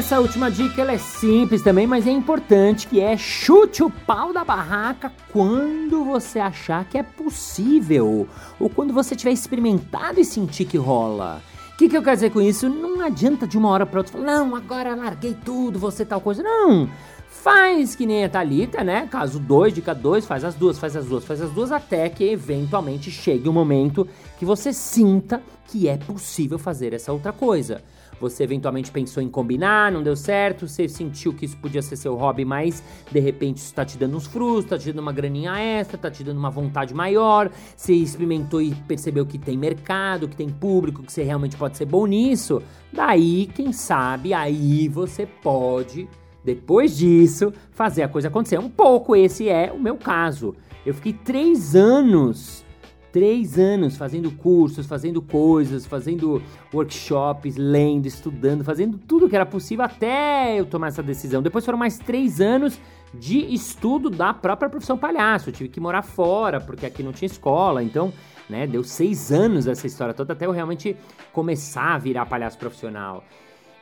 Essa 0.00 0.18
última 0.18 0.50
dica 0.50 0.80
ela 0.80 0.92
é 0.92 0.98
simples 0.98 1.60
também, 1.60 1.86
mas 1.86 2.06
é 2.06 2.10
importante, 2.10 2.86
que 2.86 3.00
é 3.00 3.18
chute 3.18 3.82
o 3.82 3.90
pau 3.90 4.32
da 4.32 4.42
barraca 4.42 5.12
quando 5.30 6.02
você 6.06 6.38
achar 6.38 6.86
que 6.86 6.96
é 6.96 7.02
possível, 7.02 8.26
ou 8.58 8.70
quando 8.70 8.94
você 8.94 9.14
tiver 9.14 9.32
experimentado 9.32 10.18
e 10.18 10.24
sentir 10.24 10.64
que 10.64 10.78
rola. 10.78 11.42
O 11.74 11.76
que, 11.76 11.86
que 11.86 11.94
eu 11.94 12.02
quero 12.02 12.16
dizer 12.16 12.30
com 12.30 12.40
isso? 12.40 12.66
Não 12.66 13.02
adianta 13.02 13.46
de 13.46 13.58
uma 13.58 13.68
hora 13.68 13.84
para 13.84 14.00
outra 14.00 14.14
falar, 14.14 14.24
não, 14.24 14.56
agora 14.56 14.94
larguei 14.94 15.36
tudo, 15.44 15.78
você 15.78 16.02
tal 16.02 16.22
coisa. 16.22 16.42
Não! 16.42 16.88
Faz 17.28 17.94
que 17.94 18.06
nem 18.06 18.24
a 18.24 18.28
Thalita, 18.30 18.82
né? 18.82 19.06
Caso 19.06 19.38
2, 19.38 19.74
dica 19.74 19.94
2, 19.94 20.24
faz 20.24 20.44
as 20.44 20.54
duas, 20.54 20.78
faz 20.78 20.96
as 20.96 21.04
duas, 21.04 21.26
faz 21.26 21.42
as 21.42 21.50
duas, 21.50 21.70
até 21.70 22.08
que 22.08 22.24
eventualmente 22.24 23.10
chegue 23.10 23.46
o 23.48 23.50
um 23.50 23.54
momento 23.54 24.08
que 24.38 24.46
você 24.46 24.72
sinta 24.72 25.42
que 25.66 25.88
é 25.88 25.98
possível 25.98 26.58
fazer 26.58 26.94
essa 26.94 27.12
outra 27.12 27.34
coisa. 27.34 27.82
Você 28.20 28.44
eventualmente 28.44 28.90
pensou 28.90 29.22
em 29.22 29.28
combinar, 29.28 29.90
não 29.90 30.02
deu 30.02 30.14
certo, 30.14 30.68
você 30.68 30.86
sentiu 30.86 31.32
que 31.32 31.46
isso 31.46 31.56
podia 31.56 31.80
ser 31.80 31.96
seu 31.96 32.14
hobby, 32.14 32.44
mas 32.44 32.82
de 33.10 33.18
repente 33.18 33.56
isso 33.56 33.74
tá 33.74 33.84
te 33.84 33.96
dando 33.96 34.16
uns 34.16 34.26
frustos, 34.26 34.66
tá 34.66 34.78
te 34.78 34.92
dando 34.92 35.00
uma 35.00 35.12
graninha 35.12 35.58
extra, 35.58 35.96
tá 35.96 36.10
te 36.10 36.22
dando 36.22 36.36
uma 36.36 36.50
vontade 36.50 36.92
maior, 36.92 37.50
você 37.74 37.94
experimentou 37.94 38.60
e 38.60 38.74
percebeu 38.86 39.24
que 39.24 39.38
tem 39.38 39.56
mercado, 39.56 40.28
que 40.28 40.36
tem 40.36 40.50
público, 40.50 41.02
que 41.02 41.10
você 41.10 41.22
realmente 41.22 41.56
pode 41.56 41.78
ser 41.78 41.86
bom 41.86 42.04
nisso. 42.04 42.62
Daí, 42.92 43.46
quem 43.54 43.72
sabe, 43.72 44.34
aí 44.34 44.86
você 44.88 45.24
pode, 45.24 46.06
depois 46.44 46.96
disso, 46.96 47.52
fazer 47.70 48.02
a 48.02 48.08
coisa 48.08 48.28
acontecer. 48.28 48.58
Um 48.58 48.68
pouco 48.68 49.16
esse 49.16 49.48
é 49.48 49.72
o 49.72 49.80
meu 49.80 49.96
caso. 49.96 50.54
Eu 50.84 50.92
fiquei 50.92 51.12
três 51.12 51.74
anos 51.74 52.64
três 53.12 53.58
anos 53.58 53.96
fazendo 53.96 54.30
cursos, 54.30 54.86
fazendo 54.86 55.20
coisas, 55.20 55.86
fazendo 55.86 56.42
workshops, 56.72 57.56
lendo, 57.56 58.06
estudando, 58.06 58.64
fazendo 58.64 58.98
tudo 58.98 59.28
que 59.28 59.36
era 59.36 59.46
possível 59.46 59.84
até 59.84 60.58
eu 60.58 60.64
tomar 60.64 60.88
essa 60.88 61.02
decisão. 61.02 61.42
Depois 61.42 61.64
foram 61.64 61.78
mais 61.78 61.98
três 61.98 62.40
anos 62.40 62.80
de 63.12 63.38
estudo 63.52 64.08
da 64.08 64.32
própria 64.32 64.68
profissão 64.68 64.96
palhaço. 64.96 65.48
Eu 65.48 65.52
tive 65.52 65.68
que 65.68 65.80
morar 65.80 66.02
fora, 66.02 66.60
porque 66.60 66.86
aqui 66.86 67.02
não 67.02 67.12
tinha 67.12 67.26
escola, 67.26 67.82
então, 67.82 68.12
né, 68.48 68.66
deu 68.66 68.84
seis 68.84 69.32
anos 69.32 69.66
essa 69.66 69.86
história 69.86 70.14
toda 70.14 70.32
até 70.32 70.46
eu 70.46 70.52
realmente 70.52 70.96
começar 71.32 71.94
a 71.94 71.98
virar 71.98 72.26
palhaço 72.26 72.58
profissional. 72.58 73.24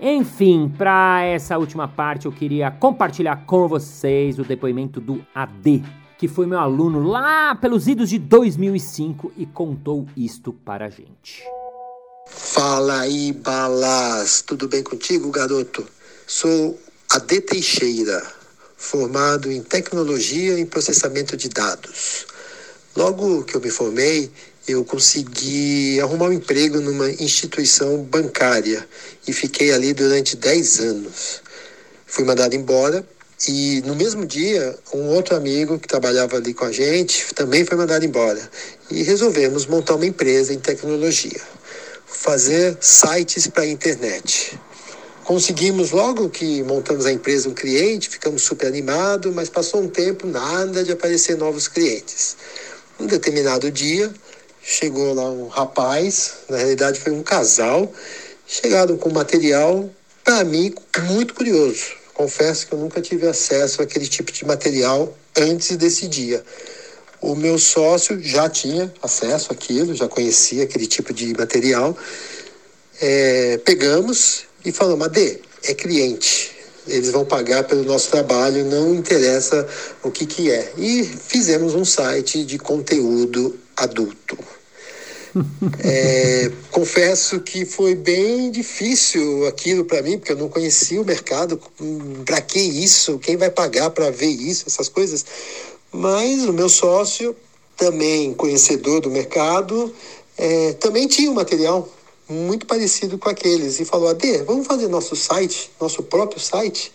Enfim, 0.00 0.72
para 0.78 1.22
essa 1.24 1.58
última 1.58 1.88
parte 1.88 2.26
eu 2.26 2.32
queria 2.32 2.70
compartilhar 2.70 3.44
com 3.44 3.66
vocês 3.66 4.38
o 4.38 4.44
depoimento 4.44 5.00
do 5.00 5.20
AD 5.34 5.82
que 6.18 6.26
foi 6.26 6.46
meu 6.46 6.58
aluno 6.58 7.06
lá 7.06 7.54
pelos 7.54 7.86
idos 7.86 8.10
de 8.10 8.18
2005 8.18 9.32
e 9.36 9.46
contou 9.46 10.04
isto 10.16 10.52
para 10.52 10.86
a 10.86 10.90
gente. 10.90 11.44
Fala 12.26 13.00
aí, 13.00 13.32
balas! 13.32 14.42
Tudo 14.42 14.66
bem 14.66 14.82
contigo, 14.82 15.30
garoto? 15.30 15.86
Sou 16.26 16.76
Ade 17.08 17.40
Teixeira, 17.40 18.20
formado 18.76 19.50
em 19.50 19.62
tecnologia 19.62 20.58
e 20.58 20.66
processamento 20.66 21.36
de 21.36 21.48
dados. 21.48 22.26
Logo 22.96 23.44
que 23.44 23.54
eu 23.54 23.60
me 23.60 23.70
formei, 23.70 24.28
eu 24.66 24.84
consegui 24.84 26.00
arrumar 26.00 26.26
um 26.26 26.32
emprego 26.32 26.80
numa 26.80 27.08
instituição 27.12 28.02
bancária 28.02 28.86
e 29.26 29.32
fiquei 29.32 29.72
ali 29.72 29.94
durante 29.94 30.36
10 30.36 30.80
anos. 30.80 31.42
Fui 32.04 32.24
mandado 32.24 32.54
embora 32.54 33.06
e 33.46 33.82
no 33.82 33.94
mesmo 33.94 34.26
dia, 34.26 34.76
um 34.92 35.10
outro 35.10 35.36
amigo 35.36 35.78
que 35.78 35.86
trabalhava 35.86 36.36
ali 36.36 36.52
com 36.52 36.64
a 36.64 36.72
gente 36.72 37.32
também 37.34 37.64
foi 37.64 37.76
mandado 37.76 38.04
embora. 38.04 38.40
E 38.90 39.04
resolvemos 39.04 39.64
montar 39.66 39.94
uma 39.94 40.06
empresa 40.06 40.52
em 40.52 40.58
tecnologia, 40.58 41.40
fazer 42.04 42.76
sites 42.80 43.46
para 43.46 43.62
a 43.62 43.66
internet. 43.66 44.58
Conseguimos 45.22 45.92
logo 45.92 46.28
que 46.30 46.64
montamos 46.64 47.06
a 47.06 47.12
empresa 47.12 47.48
um 47.48 47.54
cliente, 47.54 48.08
ficamos 48.08 48.42
super 48.42 48.66
animados, 48.66 49.32
mas 49.32 49.48
passou 49.48 49.82
um 49.82 49.88
tempo 49.88 50.26
nada 50.26 50.82
de 50.82 50.90
aparecer 50.90 51.36
novos 51.36 51.68
clientes. 51.68 52.36
Um 52.98 53.06
determinado 53.06 53.70
dia, 53.70 54.12
chegou 54.62 55.14
lá 55.14 55.30
um 55.30 55.46
rapaz, 55.46 56.32
na 56.48 56.56
realidade 56.56 56.98
foi 56.98 57.12
um 57.12 57.22
casal, 57.22 57.92
chegaram 58.48 58.96
com 58.96 59.10
material 59.10 59.88
para 60.24 60.42
mim 60.42 60.74
muito 61.06 61.34
curioso 61.34 61.98
confesso 62.18 62.66
que 62.66 62.72
eu 62.74 62.78
nunca 62.80 63.00
tive 63.00 63.28
acesso 63.28 63.80
àquele 63.80 64.08
tipo 64.08 64.32
de 64.32 64.44
material 64.44 65.16
antes 65.36 65.76
desse 65.76 66.08
dia. 66.08 66.42
O 67.20 67.36
meu 67.36 67.56
sócio 67.60 68.20
já 68.20 68.48
tinha 68.48 68.92
acesso 69.00 69.52
àquilo, 69.52 69.94
já 69.94 70.08
conhecia 70.08 70.64
aquele 70.64 70.88
tipo 70.88 71.14
de 71.14 71.32
material. 71.38 71.96
É, 73.00 73.58
pegamos 73.58 74.46
e 74.64 74.72
falamos, 74.72 75.06
Adê, 75.06 75.40
é 75.62 75.74
cliente, 75.74 76.56
eles 76.88 77.10
vão 77.10 77.24
pagar 77.24 77.62
pelo 77.62 77.84
nosso 77.84 78.10
trabalho, 78.10 78.64
não 78.64 78.92
interessa 78.92 79.64
o 80.02 80.10
que, 80.10 80.26
que 80.26 80.50
é. 80.50 80.72
E 80.76 81.04
fizemos 81.04 81.76
um 81.76 81.84
site 81.84 82.44
de 82.44 82.58
conteúdo 82.58 83.56
adulto. 83.76 84.36
É, 85.80 86.50
confesso 86.70 87.40
que 87.40 87.64
foi 87.64 87.94
bem 87.94 88.50
difícil 88.50 89.46
aquilo 89.46 89.84
para 89.84 90.02
mim, 90.02 90.18
porque 90.18 90.32
eu 90.32 90.36
não 90.36 90.48
conhecia 90.48 91.00
o 91.00 91.04
mercado. 91.04 91.60
Para 92.24 92.40
que 92.40 92.58
isso? 92.58 93.18
Quem 93.18 93.36
vai 93.36 93.50
pagar 93.50 93.90
para 93.90 94.10
ver 94.10 94.30
isso? 94.30 94.64
Essas 94.66 94.88
coisas. 94.88 95.24
Mas 95.92 96.44
o 96.44 96.52
meu 96.52 96.68
sócio, 96.68 97.34
também 97.76 98.34
conhecedor 98.34 99.00
do 99.00 99.10
mercado, 99.10 99.94
é, 100.36 100.72
também 100.74 101.06
tinha 101.06 101.30
um 101.30 101.34
material 101.34 101.88
muito 102.28 102.66
parecido 102.66 103.18
com 103.18 103.28
aqueles 103.28 103.80
e 103.80 103.84
falou: 103.84 104.08
Ade, 104.08 104.38
vamos 104.38 104.66
fazer 104.66 104.88
nosso 104.88 105.16
site, 105.16 105.70
nosso 105.80 106.02
próprio 106.02 106.40
site. 106.40 106.92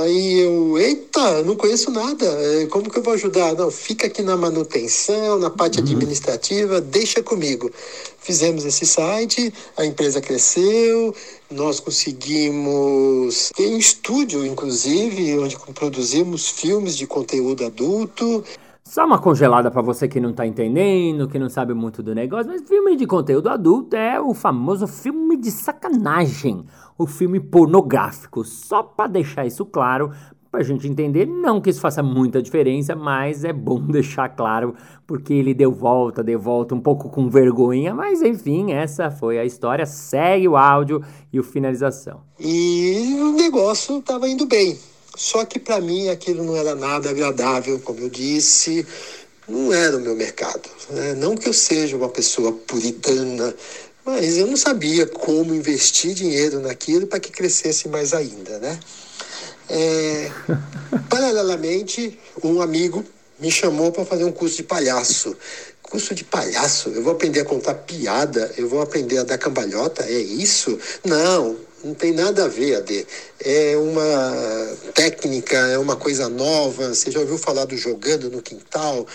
Aí 0.00 0.40
eu, 0.40 0.78
eita, 0.78 1.42
não 1.42 1.56
conheço 1.56 1.90
nada, 1.90 2.24
é, 2.24 2.66
como 2.66 2.90
que 2.90 2.98
eu 2.98 3.02
vou 3.02 3.14
ajudar? 3.14 3.54
Não, 3.54 3.70
fica 3.70 4.06
aqui 4.06 4.22
na 4.22 4.36
manutenção, 4.36 5.38
na 5.38 5.50
parte 5.50 5.78
uhum. 5.78 5.84
administrativa, 5.84 6.80
deixa 6.80 7.22
comigo. 7.22 7.70
Fizemos 8.18 8.64
esse 8.64 8.86
site, 8.86 9.52
a 9.76 9.84
empresa 9.84 10.20
cresceu, 10.20 11.14
nós 11.50 11.80
conseguimos 11.80 13.50
ter 13.56 13.66
um 13.68 13.78
estúdio, 13.78 14.44
inclusive, 14.44 15.38
onde 15.38 15.56
produzimos 15.74 16.48
filmes 16.48 16.96
de 16.96 17.06
conteúdo 17.06 17.64
adulto. 17.64 18.44
Só 18.84 19.04
uma 19.04 19.18
congelada 19.18 19.70
para 19.70 19.82
você 19.82 20.08
que 20.08 20.18
não 20.18 20.32
tá 20.32 20.46
entendendo, 20.46 21.28
que 21.28 21.38
não 21.38 21.50
sabe 21.50 21.74
muito 21.74 22.02
do 22.02 22.14
negócio, 22.14 22.50
mas 22.50 22.62
filme 22.66 22.96
de 22.96 23.06
conteúdo 23.06 23.48
adulto 23.50 23.94
é 23.94 24.18
o 24.20 24.32
famoso 24.32 24.86
filme 24.86 25.36
de 25.36 25.50
sacanagem, 25.50 26.64
o 26.98 27.06
filme 27.06 27.38
pornográfico. 27.38 28.44
Só 28.44 28.82
para 28.82 29.08
deixar 29.08 29.46
isso 29.46 29.64
claro, 29.64 30.12
pra 30.50 30.62
gente 30.62 30.88
entender, 30.88 31.26
não 31.26 31.60
que 31.60 31.70
isso 31.70 31.80
faça 31.80 32.02
muita 32.02 32.42
diferença, 32.42 32.96
mas 32.96 33.44
é 33.44 33.52
bom 33.52 33.80
deixar 33.86 34.28
claro, 34.30 34.74
porque 35.06 35.32
ele 35.32 35.54
deu 35.54 35.70
volta, 35.70 36.22
deu 36.22 36.40
volta 36.40 36.74
um 36.74 36.80
pouco 36.80 37.08
com 37.08 37.30
vergonha, 37.30 37.94
mas 37.94 38.20
enfim, 38.20 38.72
essa 38.72 39.10
foi 39.10 39.38
a 39.38 39.44
história. 39.44 39.86
Segue 39.86 40.48
o 40.48 40.56
áudio 40.56 41.02
e 41.32 41.38
o 41.38 41.44
finalização. 41.44 42.22
E 42.40 43.16
o 43.20 43.32
negócio 43.32 44.02
tava 44.02 44.28
indo 44.28 44.46
bem. 44.46 44.76
Só 45.16 45.44
que 45.44 45.58
para 45.58 45.80
mim 45.80 46.08
aquilo 46.08 46.44
não 46.44 46.56
era 46.56 46.74
nada 46.74 47.10
agradável, 47.10 47.80
como 47.80 48.00
eu 48.00 48.08
disse, 48.08 48.86
não 49.48 49.72
era 49.72 49.96
o 49.96 50.00
meu 50.00 50.14
mercado. 50.14 50.68
Né? 50.90 51.14
Não 51.14 51.36
que 51.36 51.48
eu 51.48 51.52
seja 51.52 51.96
uma 51.96 52.08
pessoa 52.08 52.52
puritana, 52.52 53.54
mas 54.08 54.38
eu 54.38 54.46
não 54.46 54.56
sabia 54.56 55.06
como 55.06 55.54
investir 55.54 56.14
dinheiro 56.14 56.60
naquilo 56.60 57.06
para 57.06 57.20
que 57.20 57.30
crescesse 57.30 57.88
mais 57.88 58.14
ainda, 58.14 58.58
né? 58.58 58.80
É, 59.68 60.30
paralelamente, 61.10 62.18
um 62.42 62.62
amigo 62.62 63.04
me 63.38 63.50
chamou 63.50 63.92
para 63.92 64.06
fazer 64.06 64.24
um 64.24 64.32
curso 64.32 64.56
de 64.56 64.62
palhaço. 64.62 65.36
Curso 65.82 66.14
de 66.14 66.24
palhaço? 66.24 66.88
Eu 66.88 67.02
vou 67.02 67.12
aprender 67.12 67.40
a 67.40 67.44
contar 67.44 67.74
piada? 67.74 68.50
Eu 68.56 68.66
vou 68.66 68.80
aprender 68.80 69.18
a 69.18 69.24
dar 69.24 69.36
cambalhota? 69.36 70.02
É 70.04 70.18
isso? 70.18 70.78
Não, 71.04 71.58
não 71.84 71.94
tem 71.94 72.12
nada 72.12 72.44
a 72.44 72.48
ver, 72.48 72.76
Ade. 72.76 73.06
É 73.40 73.76
uma 73.76 74.76
técnica, 74.94 75.56
é 75.56 75.78
uma 75.78 75.96
coisa 75.96 76.28
nova. 76.28 76.88
Você 76.88 77.10
já 77.10 77.20
ouviu 77.20 77.38
falar 77.38 77.64
do 77.64 77.76
jogando 77.76 78.30
no 78.30 78.42
quintal? 78.42 79.06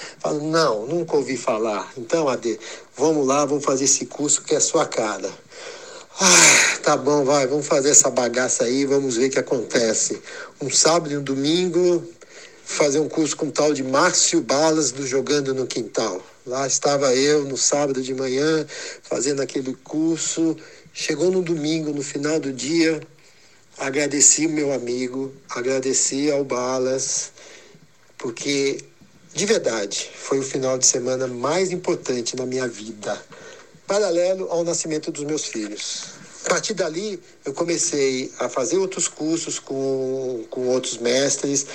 Não, 0.42 0.86
nunca 0.88 1.18
ouvi 1.18 1.36
falar. 1.36 1.92
Então, 1.98 2.30
Ade, 2.30 2.60
vamos 2.96 3.28
lá, 3.28 3.46
vamos 3.46 3.66
fazer 3.66 3.86
esse 3.86 4.06
curso 4.06 4.44
que 4.44 4.56
é 4.56 4.60
sua 4.60 4.86
cara. 4.86 5.30
Ah, 6.20 6.78
tá 6.84 6.96
bom, 6.96 7.26
vai, 7.26 7.48
vamos 7.48 7.66
fazer 7.66 7.90
essa 7.90 8.10
bagaça 8.10 8.66
aí, 8.66 8.86
vamos 8.86 9.18
ver 9.18 9.28
o 9.28 9.30
que 9.32 9.40
acontece. 9.40 10.22
Um 10.62 10.70
sábado 10.70 11.12
e 11.12 11.18
um 11.18 11.24
domingo, 11.24 12.04
fazer 12.64 13.00
um 13.00 13.10
curso 13.10 13.36
com 13.36 13.48
o 13.48 13.52
tal 13.52 13.74
de 13.74 13.84
Márcio 13.84 14.40
Balas 14.40 14.92
do 14.92 15.06
Jogando 15.08 15.56
no 15.56 15.66
Quintal. 15.66 16.22
Lá 16.46 16.68
estava 16.68 17.16
eu 17.16 17.46
no 17.46 17.58
sábado 17.58 18.02
de 18.02 18.14
manhã 18.14 18.66
fazendo 19.02 19.42
aquele 19.42 19.74
curso. 19.76 20.56
Chegou 20.96 21.32
no 21.32 21.42
domingo, 21.42 21.92
no 21.92 22.04
final 22.04 22.40
do 22.40 22.54
dia, 22.54 23.02
agradeci 23.80 24.46
o 24.46 24.50
meu 24.50 24.72
amigo, 24.72 25.34
agradeci 25.50 26.32
ao 26.32 26.44
Balas, 26.44 27.32
porque 28.16 28.78
de 29.34 29.46
verdade 29.48 30.12
foi 30.14 30.38
o 30.38 30.44
final 30.44 30.78
de 30.78 30.86
semana 30.86 31.26
mais 31.26 31.72
importante 31.72 32.36
na 32.36 32.46
minha 32.46 32.68
vida, 32.68 33.20
paralelo 33.88 34.48
ao 34.52 34.64
nascimento 34.64 35.12
dos 35.12 35.24
meus 35.24 35.46
filhos. 35.46 36.14
A 36.46 36.50
partir 36.50 36.76
dali, 36.76 37.20
eu 37.44 37.54
comecei 37.54 38.32
a 38.38 38.48
fazer 38.48 38.78
outros 38.78 39.08
cursos 39.08 39.58
com, 39.58 40.46
com 40.52 40.68
outros 40.68 41.00
mestres, 41.00 41.66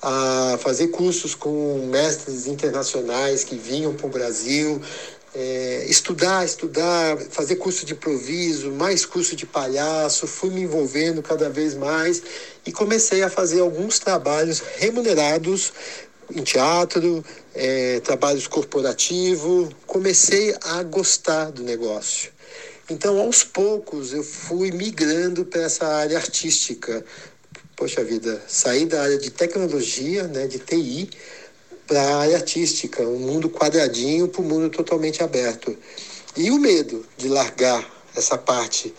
a 0.00 0.56
fazer 0.60 0.88
cursos 0.88 1.34
com 1.34 1.84
mestres 1.90 2.46
internacionais 2.46 3.42
que 3.42 3.56
vinham 3.56 3.94
para 3.94 4.06
o 4.06 4.10
Brasil, 4.10 4.80
é, 5.34 5.84
estudar, 5.88 6.44
estudar, 6.44 7.18
fazer 7.30 7.56
curso 7.56 7.84
de 7.84 7.92
improviso, 7.92 8.70
mais 8.72 9.04
curso 9.04 9.36
de 9.36 9.46
palhaço, 9.46 10.26
fui 10.26 10.50
me 10.50 10.62
envolvendo 10.62 11.22
cada 11.22 11.48
vez 11.50 11.74
mais 11.74 12.22
e 12.64 12.72
comecei 12.72 13.22
a 13.22 13.30
fazer 13.30 13.60
alguns 13.60 13.98
trabalhos 13.98 14.62
remunerados 14.76 15.72
em 16.34 16.42
teatro, 16.42 17.24
é, 17.54 18.00
trabalhos 18.00 18.46
corporativos, 18.46 19.70
comecei 19.86 20.54
a 20.62 20.82
gostar 20.82 21.50
do 21.50 21.62
negócio. 21.62 22.30
Então, 22.90 23.18
aos 23.18 23.44
poucos, 23.44 24.12
eu 24.12 24.22
fui 24.22 24.70
migrando 24.70 25.44
para 25.44 25.62
essa 25.62 25.86
área 25.86 26.16
artística. 26.16 27.04
Poxa 27.76 28.02
vida, 28.02 28.42
saí 28.48 28.86
da 28.86 29.02
área 29.02 29.18
de 29.18 29.30
tecnologia, 29.30 30.24
né, 30.24 30.46
de 30.46 30.58
TI, 30.58 31.10
para 31.88 32.02
a 32.02 32.16
área 32.18 32.36
artística, 32.36 33.02
um 33.02 33.18
mundo 33.18 33.48
quadradinho 33.48 34.28
para 34.28 34.42
um 34.42 34.44
mundo 34.44 34.68
totalmente 34.68 35.22
aberto. 35.22 35.76
E 36.36 36.50
o 36.50 36.58
medo 36.58 37.04
de 37.16 37.28
largar 37.28 37.84
essa 38.14 38.36
parte 38.36 38.94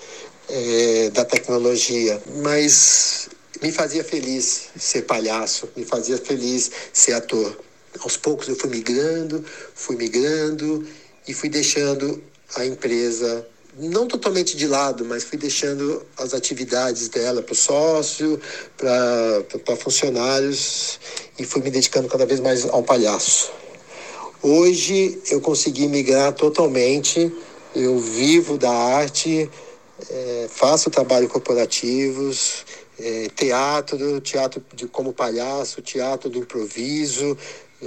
é, 0.50 1.10
da 1.12 1.24
tecnologia, 1.24 2.22
mas 2.42 3.30
me 3.62 3.72
fazia 3.72 4.04
feliz 4.04 4.70
ser 4.76 5.04
palhaço, 5.04 5.70
me 5.78 5.86
fazia 5.86 6.18
feliz 6.18 6.72
ser 6.92 7.14
ator. 7.14 7.58
Aos 8.00 8.18
poucos 8.18 8.48
eu 8.48 8.56
fui 8.56 8.70
migrando, 8.70 9.46
fui 9.76 9.96
migrando 9.96 10.86
e 11.28 11.34
fui 11.34 11.50
deixando 11.50 12.22
a 12.56 12.66
empresa 12.66 13.46
não 13.80 14.08
totalmente 14.08 14.58
de 14.58 14.68
lado, 14.68 15.06
mas 15.06 15.24
fui 15.24 15.38
deixando 15.38 16.06
as 16.18 16.34
atividades 16.34 17.08
dela 17.08 17.42
para 17.42 17.54
o 17.54 17.56
sócio, 17.56 18.40
para 18.76 19.76
funcionários 19.78 21.00
e 21.38 21.46
fui 21.46 21.62
me 21.62 21.72
dedicando 21.72 22.10
cada 22.10 22.26
vez 22.26 22.42
mais 22.42 22.66
ao 22.66 22.84
palhaço. 22.84 23.52
Hoje 24.42 25.22
eu 25.32 25.40
consegui 25.40 25.88
migrar 25.88 26.34
totalmente, 26.34 27.32
eu 27.74 27.98
vivo 28.00 28.58
da 28.58 28.72
arte, 28.72 29.50
é, 30.10 30.48
faço 30.50 30.90
trabalho 30.90 31.30
corporativos, 31.30 32.66
é, 33.00 33.30
teatro, 33.34 34.20
teatro 34.20 34.62
de, 34.74 34.88
como 34.88 35.14
palhaço, 35.14 35.82
teatro 35.82 36.30
do 36.30 36.40
improviso, 36.40 37.38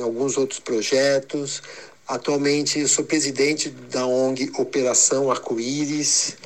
alguns 0.00 0.38
outros 0.38 0.58
projetos. 0.58 1.62
Atualmente 2.06 2.80
eu 2.80 2.88
sou 2.88 3.04
presidente 3.04 3.70
da 3.70 4.04
ONG 4.06 4.50
Operação 4.58 5.30
Arco-Íris. 5.30 6.36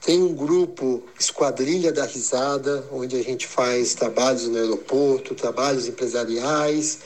Tem 0.00 0.22
um 0.22 0.32
grupo 0.32 1.02
Esquadrilha 1.18 1.92
da 1.92 2.04
Risada, 2.04 2.84
onde 2.92 3.16
a 3.16 3.22
gente 3.22 3.46
faz 3.46 3.94
trabalhos 3.94 4.46
no 4.46 4.56
aeroporto, 4.56 5.34
trabalhos 5.34 5.88
empresariais. 5.88 7.00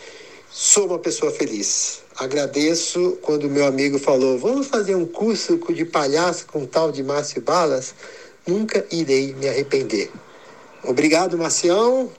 Sou 0.51 0.87
uma 0.87 0.99
pessoa 0.99 1.33
feliz. 1.33 2.01
Agradeço 2.17 3.19
quando 3.23 3.49
meu 3.49 3.67
amigo 3.67 3.99
falou: 3.99 4.39
vamos 4.39 4.67
fazer 4.67 4.95
um 4.95 5.07
curso 5.07 5.59
de 5.73 5.85
palhaço 5.87 6.47
com 6.47 6.67
tal 6.67 6.93
de 6.93 7.03
Márcio 7.03 7.41
Balas. 7.41 7.95
Nunca 8.47 8.85
irei 8.91 9.35
me 9.35 9.49
arrepender. 9.49 10.11
Obrigado, 10.85 11.39
Marcião. 11.39 12.13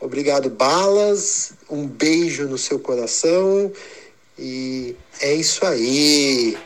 Obrigado, 0.00 0.50
Balas. 0.50 1.52
Um 1.70 1.86
beijo 1.86 2.46
no 2.46 2.58
seu 2.58 2.78
coração 2.78 3.72
e 4.38 4.96
é 5.20 5.34
isso 5.34 5.64
aí. 5.64 6.56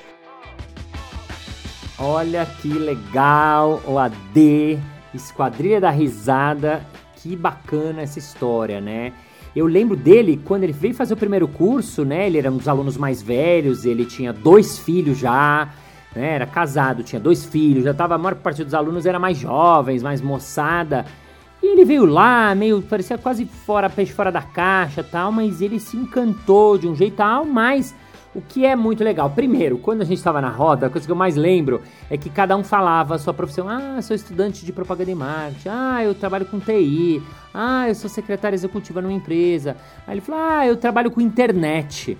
Olha 1.99 2.47
que 2.47 2.69
legal, 2.69 3.83
o 3.87 3.99
AD, 3.99 4.79
Esquadrilha 5.13 5.81
da 5.81 5.91
Risada. 5.91 6.87
Que 7.17 7.35
bacana 7.35 8.03
essa 8.03 8.19
história, 8.19 8.81
né? 8.81 9.13
Eu 9.55 9.67
lembro 9.67 9.97
dele 9.97 10.41
quando 10.45 10.63
ele 10.63 10.73
veio 10.73 10.95
fazer 10.95 11.15
o 11.15 11.17
primeiro 11.17 11.49
curso, 11.49 12.05
né? 12.05 12.29
Ele 12.29 12.39
era 12.39 12.51
um 12.51 12.57
dos 12.57 12.69
alunos 12.69 12.97
mais 12.97 13.21
velhos, 13.21 13.85
ele 13.85 14.05
tinha 14.05 14.33
dois 14.33 14.79
filhos 14.79 15.19
já, 15.19 15.69
né? 16.15 16.35
Era 16.35 16.47
casado, 16.47 17.03
tinha 17.03 17.21
dois 17.21 17.45
filhos, 17.45 17.83
já 17.83 17.93
tava, 17.93 18.15
a 18.15 18.19
maior 18.19 18.37
parte 18.37 18.63
dos 18.63 18.75
alunos 18.75 19.05
era 19.05 19.19
mais 19.19 19.37
jovens, 19.37 20.03
mais 20.03 20.21
moçada. 20.21 21.05
E 21.62 21.66
ele 21.66 21.85
veio 21.85 22.05
lá, 22.05 22.55
meio, 22.55 22.81
parecia 22.83 23.18
quase 23.18 23.44
fora, 23.44 23.90
peixe 23.90 24.12
fora 24.12 24.31
da 24.31 24.42
caixa 24.42 25.03
tal, 25.03 25.33
mas 25.33 25.61
ele 25.61 25.81
se 25.81 25.97
encantou 25.97 26.79
de 26.79 26.87
um 26.87 26.94
jeito 26.94 27.16
tal, 27.16 27.44
mas 27.44 27.94
o 28.35 28.40
que 28.40 28.64
é 28.64 28.77
muito 28.77 29.03
legal. 29.03 29.31
Primeiro, 29.31 29.79
quando 29.79 30.03
a 30.03 30.05
gente 30.05 30.18
estava 30.18 30.40
na 30.40 30.51
roda, 30.51 30.87
a 30.87 30.90
coisa 30.90 31.07
que 31.07 31.11
eu 31.11 31.16
mais 31.16 31.35
lembro 31.35 31.83
é 32.09 32.16
que 32.16 32.31
cada 32.31 32.57
um 32.57 32.62
falava 32.62 33.14
a 33.14 33.18
sua 33.18 33.35
profissão. 33.35 33.68
Ah, 33.68 34.01
sou 34.01 34.14
estudante 34.14 34.64
de 34.64 34.73
propaganda 34.73 35.11
e 35.11 35.14
marketing. 35.14 35.68
Ah, 35.68 36.05
eu 36.05 36.14
trabalho 36.14 36.47
com 36.47 36.61
TI. 36.61 37.23
Ah, 37.53 37.88
eu 37.88 37.94
sou 37.94 38.09
secretária 38.09 38.55
executiva 38.55 39.03
numa 39.03 39.12
empresa. 39.12 39.77
Aí 40.07 40.14
ele 40.14 40.21
falou: 40.21 40.40
Ah, 40.40 40.66
eu 40.66 40.77
trabalho 40.77 41.11
com 41.11 41.21
internet. 41.21 42.16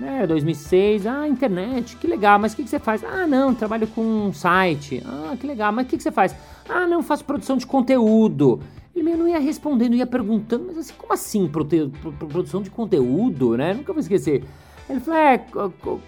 Né, 0.00 0.26
2006, 0.26 1.06
ah, 1.06 1.28
internet, 1.28 1.96
que 1.96 2.08
legal, 2.08 2.38
mas 2.38 2.54
o 2.54 2.56
que, 2.56 2.64
que 2.64 2.70
você 2.70 2.78
faz? 2.78 3.04
Ah, 3.04 3.26
não, 3.26 3.54
trabalho 3.54 3.86
com 3.86 4.02
um 4.02 4.32
site. 4.32 5.02
Ah, 5.06 5.36
que 5.38 5.46
legal, 5.46 5.70
mas 5.70 5.86
o 5.86 5.88
que, 5.88 5.96
que 5.96 6.02
você 6.02 6.10
faz? 6.10 6.34
Ah, 6.68 6.86
não, 6.86 7.02
faço 7.02 7.24
produção 7.24 7.56
de 7.56 7.66
conteúdo. 7.66 8.60
Ele 8.94 9.04
meio 9.04 9.16
não 9.16 9.28
ia 9.28 9.38
respondendo, 9.38 9.94
ia 9.94 10.06
perguntando, 10.06 10.64
mas 10.66 10.78
assim, 10.78 10.94
como 10.96 11.12
assim 11.12 11.48
produção 11.48 12.62
de 12.62 12.70
conteúdo, 12.70 13.56
né? 13.56 13.72
Nunca 13.72 13.92
vou 13.92 14.00
esquecer. 14.00 14.44
Ele 14.88 15.00
falou, 15.00 15.20
é, 15.20 15.38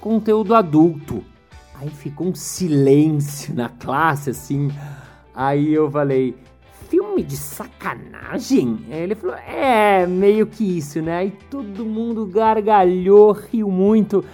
conteúdo 0.01 0.55
adulto. 0.55 1.25
Aí 1.75 1.89
ficou 1.89 2.29
um 2.29 2.35
silêncio 2.35 3.55
na 3.55 3.69
classe, 3.69 4.31
assim. 4.31 4.71
Aí 5.35 5.73
eu 5.73 5.91
falei, 5.91 6.37
filme 6.89 7.23
de 7.23 7.37
sacanagem? 7.37 8.79
Ele 8.91 9.15
falou, 9.15 9.37
é, 9.37 10.07
meio 10.07 10.47
que 10.47 10.79
isso, 10.79 11.01
né? 11.01 11.17
Aí 11.17 11.33
todo 11.51 11.85
mundo 11.85 12.27
gargalhou, 12.27 13.33
riu 13.33 13.71
muito. 13.71 14.25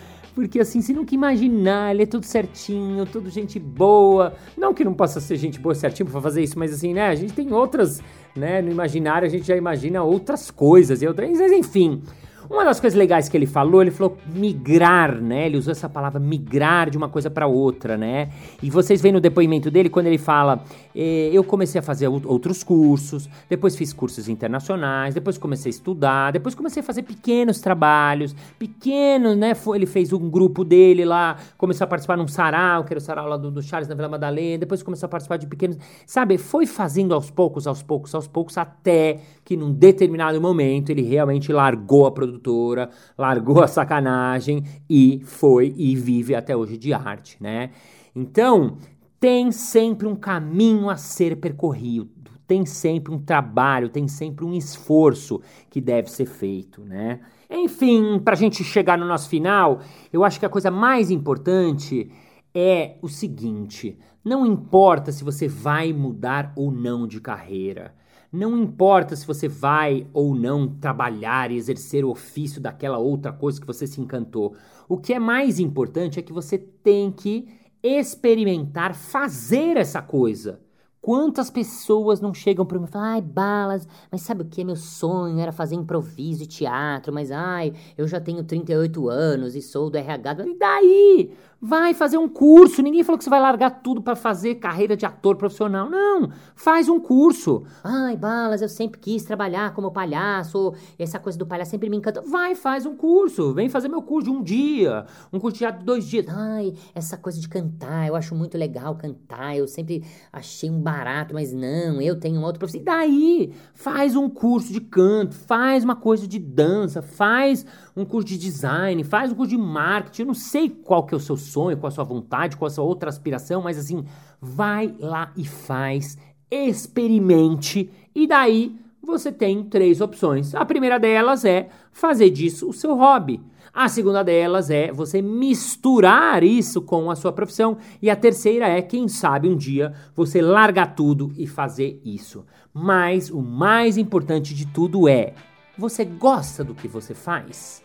Porque 0.40 0.60
assim, 0.60 0.80
você 0.80 0.92
nunca 0.92 1.14
imaginar, 1.14 1.92
ele 1.92 2.04
é 2.04 2.06
tudo 2.06 2.24
certinho, 2.24 3.04
tudo 3.06 3.28
gente 3.30 3.58
boa. 3.58 4.34
Não 4.56 4.72
que 4.72 4.84
não 4.84 4.94
possa 4.94 5.20
ser 5.20 5.36
gente 5.36 5.60
boa 5.60 5.74
certinho 5.74 6.08
pra 6.08 6.20
fazer 6.20 6.42
isso, 6.42 6.58
mas 6.58 6.72
assim, 6.72 6.94
né? 6.94 7.08
A 7.08 7.14
gente 7.14 7.32
tem 7.32 7.52
outras, 7.52 8.02
né? 8.34 8.62
No 8.62 8.70
imaginário 8.70 9.26
a 9.26 9.30
gente 9.30 9.46
já 9.46 9.56
imagina 9.56 10.02
outras 10.02 10.50
coisas 10.50 11.02
e 11.02 11.06
outras. 11.06 11.40
Enfim. 11.52 12.02
Uma 12.50 12.64
das 12.64 12.80
coisas 12.80 12.98
legais 12.98 13.28
que 13.28 13.36
ele 13.36 13.46
falou, 13.46 13.80
ele 13.80 13.92
falou 13.92 14.18
migrar, 14.34 15.22
né? 15.22 15.46
Ele 15.46 15.56
usou 15.56 15.70
essa 15.70 15.88
palavra 15.88 16.18
migrar 16.18 16.90
de 16.90 16.98
uma 16.98 17.08
coisa 17.08 17.30
para 17.30 17.46
outra, 17.46 17.96
né? 17.96 18.28
E 18.60 18.68
vocês 18.68 19.00
veem 19.00 19.12
no 19.12 19.20
depoimento 19.20 19.70
dele 19.70 19.88
quando 19.88 20.08
ele 20.08 20.18
fala: 20.18 20.60
eh, 20.92 21.30
eu 21.32 21.44
comecei 21.44 21.78
a 21.78 21.82
fazer 21.82 22.08
outros 22.08 22.64
cursos, 22.64 23.30
depois 23.48 23.76
fiz 23.76 23.92
cursos 23.92 24.28
internacionais, 24.28 25.14
depois 25.14 25.38
comecei 25.38 25.70
a 25.70 25.74
estudar, 25.74 26.32
depois 26.32 26.52
comecei 26.52 26.82
a 26.82 26.84
fazer 26.84 27.04
pequenos 27.04 27.60
trabalhos, 27.60 28.34
pequenos, 28.58 29.36
né? 29.36 29.52
Ele 29.72 29.86
fez 29.86 30.12
um 30.12 30.28
grupo 30.28 30.64
dele 30.64 31.04
lá, 31.04 31.36
começou 31.56 31.84
a 31.84 31.86
participar 31.86 32.16
num 32.16 32.26
sarau, 32.26 32.82
que 32.82 32.92
era 32.92 32.98
o 32.98 33.00
sarau 33.00 33.28
lá 33.28 33.36
do, 33.36 33.52
do 33.52 33.62
Charles 33.62 33.88
na 33.88 33.94
Vila 33.94 34.08
Madalena, 34.08 34.58
depois 34.58 34.82
começou 34.82 35.06
a 35.06 35.08
participar 35.08 35.36
de 35.36 35.46
pequenos, 35.46 35.78
sabe? 36.04 36.36
Foi 36.36 36.66
fazendo 36.66 37.14
aos 37.14 37.30
poucos, 37.30 37.68
aos 37.68 37.80
poucos, 37.80 38.12
aos 38.12 38.26
poucos, 38.26 38.58
até 38.58 39.20
que 39.44 39.56
num 39.56 39.72
determinado 39.72 40.40
momento 40.40 40.90
ele 40.90 41.02
realmente 41.02 41.52
largou 41.52 42.06
a 42.06 42.10
produtora, 42.40 42.90
largou 43.16 43.62
a 43.62 43.68
sacanagem 43.68 44.64
e 44.88 45.20
foi 45.24 45.74
e 45.76 45.94
vive 45.94 46.34
até 46.34 46.56
hoje 46.56 46.76
de 46.76 46.92
arte, 46.92 47.36
né? 47.40 47.70
Então, 48.14 48.78
tem 49.18 49.52
sempre 49.52 50.06
um 50.06 50.16
caminho 50.16 50.88
a 50.88 50.96
ser 50.96 51.36
percorrido. 51.36 52.08
tem 52.46 52.66
sempre 52.66 53.14
um 53.14 53.18
trabalho, 53.20 53.88
tem 53.88 54.08
sempre 54.08 54.44
um 54.44 54.52
esforço 54.52 55.40
que 55.70 55.80
deve 55.80 56.10
ser 56.10 56.26
feito, 56.26 56.82
né? 56.82 57.20
Enfim, 57.48 58.18
para 58.18 58.34
a 58.34 58.36
gente 58.36 58.64
chegar 58.64 58.98
no 58.98 59.06
nosso 59.06 59.28
final, 59.28 59.80
eu 60.12 60.24
acho 60.24 60.40
que 60.40 60.46
a 60.46 60.48
coisa 60.48 60.68
mais 60.68 61.12
importante 61.12 62.10
é 62.52 62.96
o 63.02 63.08
seguinte: 63.08 63.96
não 64.24 64.44
importa 64.44 65.12
se 65.12 65.22
você 65.22 65.46
vai 65.46 65.92
mudar 65.92 66.52
ou 66.56 66.72
não 66.72 67.06
de 67.06 67.20
carreira. 67.20 67.94
Não 68.32 68.56
importa 68.56 69.16
se 69.16 69.26
você 69.26 69.48
vai 69.48 70.06
ou 70.12 70.34
não 70.36 70.68
trabalhar 70.68 71.50
e 71.50 71.56
exercer 71.56 72.04
o 72.04 72.10
ofício 72.10 72.60
daquela 72.60 72.96
outra 72.96 73.32
coisa 73.32 73.60
que 73.60 73.66
você 73.66 73.88
se 73.88 74.00
encantou. 74.00 74.54
O 74.88 74.96
que 74.96 75.12
é 75.12 75.18
mais 75.18 75.58
importante 75.58 76.18
é 76.18 76.22
que 76.22 76.32
você 76.32 76.56
tem 76.56 77.10
que 77.10 77.48
experimentar 77.82 78.94
fazer 78.94 79.76
essa 79.76 80.00
coisa. 80.00 80.60
Quantas 81.00 81.50
pessoas 81.50 82.20
não 82.20 82.34
chegam 82.34 82.66
para 82.66 82.78
mim 82.78 82.84
e 82.84 82.88
falam, 82.88 83.08
ai, 83.08 83.22
balas, 83.22 83.88
mas 84.12 84.20
sabe 84.20 84.42
o 84.42 84.44
que? 84.44 84.62
Meu 84.62 84.76
sonho 84.76 85.38
era 85.40 85.50
fazer 85.50 85.74
improviso 85.74 86.42
e 86.42 86.46
teatro, 86.46 87.12
mas 87.12 87.32
ai, 87.32 87.72
eu 87.96 88.06
já 88.06 88.20
tenho 88.20 88.44
38 88.44 89.08
anos 89.08 89.56
e 89.56 89.62
sou 89.62 89.88
do 89.88 89.96
RH. 89.96 90.36
E 90.46 90.58
daí? 90.58 91.34
Vai 91.62 91.92
fazer 91.92 92.16
um 92.16 92.26
curso. 92.26 92.80
Ninguém 92.80 93.04
falou 93.04 93.18
que 93.18 93.24
você 93.24 93.28
vai 93.28 93.40
largar 93.40 93.82
tudo 93.82 94.00
para 94.00 94.16
fazer 94.16 94.54
carreira 94.54 94.96
de 94.96 95.04
ator 95.04 95.36
profissional. 95.36 95.90
Não, 95.90 96.30
faz 96.54 96.88
um 96.88 96.98
curso. 96.98 97.64
Ai, 97.84 98.16
balas, 98.16 98.62
eu 98.62 98.68
sempre 98.68 98.98
quis 98.98 99.24
trabalhar 99.24 99.74
como 99.74 99.90
palhaço. 99.90 100.72
Essa 100.98 101.18
coisa 101.18 101.38
do 101.38 101.46
palhaço 101.46 101.72
sempre 101.72 101.90
me 101.90 101.98
encanta. 101.98 102.22
Vai, 102.22 102.54
faz 102.54 102.86
um 102.86 102.96
curso. 102.96 103.52
Vem 103.52 103.68
fazer 103.68 103.88
meu 103.88 104.00
curso 104.00 104.30
de 104.30 104.36
um 104.36 104.42
dia. 104.42 105.04
Um 105.30 105.38
curso 105.38 105.58
de 105.58 105.84
dois 105.84 106.06
dias. 106.06 106.26
Ai, 106.28 106.72
essa 106.94 107.18
coisa 107.18 107.38
de 107.38 107.46
cantar, 107.46 108.08
eu 108.08 108.16
acho 108.16 108.34
muito 108.34 108.56
legal 108.56 108.94
cantar. 108.94 109.54
Eu 109.54 109.68
sempre 109.68 110.02
achei 110.32 110.70
um 110.70 110.80
barato, 110.80 111.34
mas 111.34 111.52
não, 111.52 112.00
eu 112.00 112.18
tenho 112.18 112.40
outro 112.40 112.58
profissão. 112.58 112.80
E 112.80 112.84
daí? 112.84 113.52
Faz 113.74 114.16
um 114.16 114.30
curso 114.30 114.72
de 114.72 114.80
canto, 114.80 115.34
faz 115.34 115.84
uma 115.84 115.96
coisa 115.96 116.26
de 116.26 116.38
dança, 116.38 117.02
faz 117.02 117.66
um 117.96 118.04
curso 118.04 118.28
de 118.28 118.38
design, 118.38 119.02
faz 119.04 119.32
um 119.32 119.34
curso 119.34 119.50
de 119.50 119.58
marketing. 119.58 120.22
Eu 120.22 120.26
não 120.26 120.34
sei 120.34 120.68
qual 120.68 121.04
que 121.04 121.14
é 121.14 121.16
o 121.16 121.20
seu 121.20 121.36
sonho, 121.36 121.76
qual 121.76 121.88
a 121.88 121.90
sua 121.90 122.04
vontade, 122.04 122.56
qual 122.56 122.66
a 122.66 122.70
sua 122.70 122.84
outra 122.84 123.08
aspiração, 123.08 123.62
mas 123.62 123.78
assim, 123.78 124.04
vai 124.40 124.94
lá 124.98 125.32
e 125.36 125.44
faz, 125.44 126.16
experimente 126.50 127.90
e 128.14 128.26
daí 128.26 128.76
você 129.02 129.32
tem 129.32 129.64
três 129.64 130.00
opções. 130.00 130.54
A 130.54 130.64
primeira 130.64 130.98
delas 130.98 131.44
é 131.44 131.68
fazer 131.92 132.30
disso 132.30 132.68
o 132.68 132.72
seu 132.72 132.94
hobby. 132.96 133.40
A 133.72 133.88
segunda 133.88 134.24
delas 134.24 134.68
é 134.68 134.90
você 134.90 135.22
misturar 135.22 136.42
isso 136.42 136.82
com 136.82 137.08
a 137.10 137.14
sua 137.14 137.32
profissão. 137.32 137.78
E 138.02 138.10
a 138.10 138.16
terceira 138.16 138.68
é, 138.68 138.82
quem 138.82 139.06
sabe, 139.06 139.48
um 139.48 139.56
dia 139.56 139.94
você 140.14 140.42
largar 140.42 140.94
tudo 140.96 141.32
e 141.36 141.46
fazer 141.46 142.00
isso. 142.04 142.44
Mas 142.74 143.30
o 143.30 143.40
mais 143.40 143.96
importante 143.96 144.54
de 144.54 144.66
tudo 144.66 145.08
é: 145.08 145.34
você 145.80 146.04
gosta 146.04 146.62
do 146.62 146.74
que 146.74 146.86
você 146.86 147.14
faz? 147.14 147.82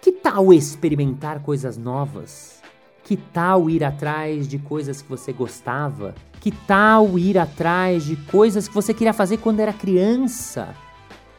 Que 0.00 0.12
tal 0.12 0.52
experimentar 0.52 1.40
coisas 1.40 1.76
novas? 1.76 2.62
Que 3.02 3.16
tal 3.16 3.68
ir 3.68 3.82
atrás 3.82 4.46
de 4.46 4.60
coisas 4.60 5.02
que 5.02 5.08
você 5.08 5.32
gostava? 5.32 6.14
Que 6.40 6.52
tal 6.52 7.18
ir 7.18 7.36
atrás 7.36 8.04
de 8.04 8.14
coisas 8.14 8.68
que 8.68 8.74
você 8.74 8.94
queria 8.94 9.12
fazer 9.12 9.38
quando 9.38 9.58
era 9.58 9.72
criança? 9.72 10.72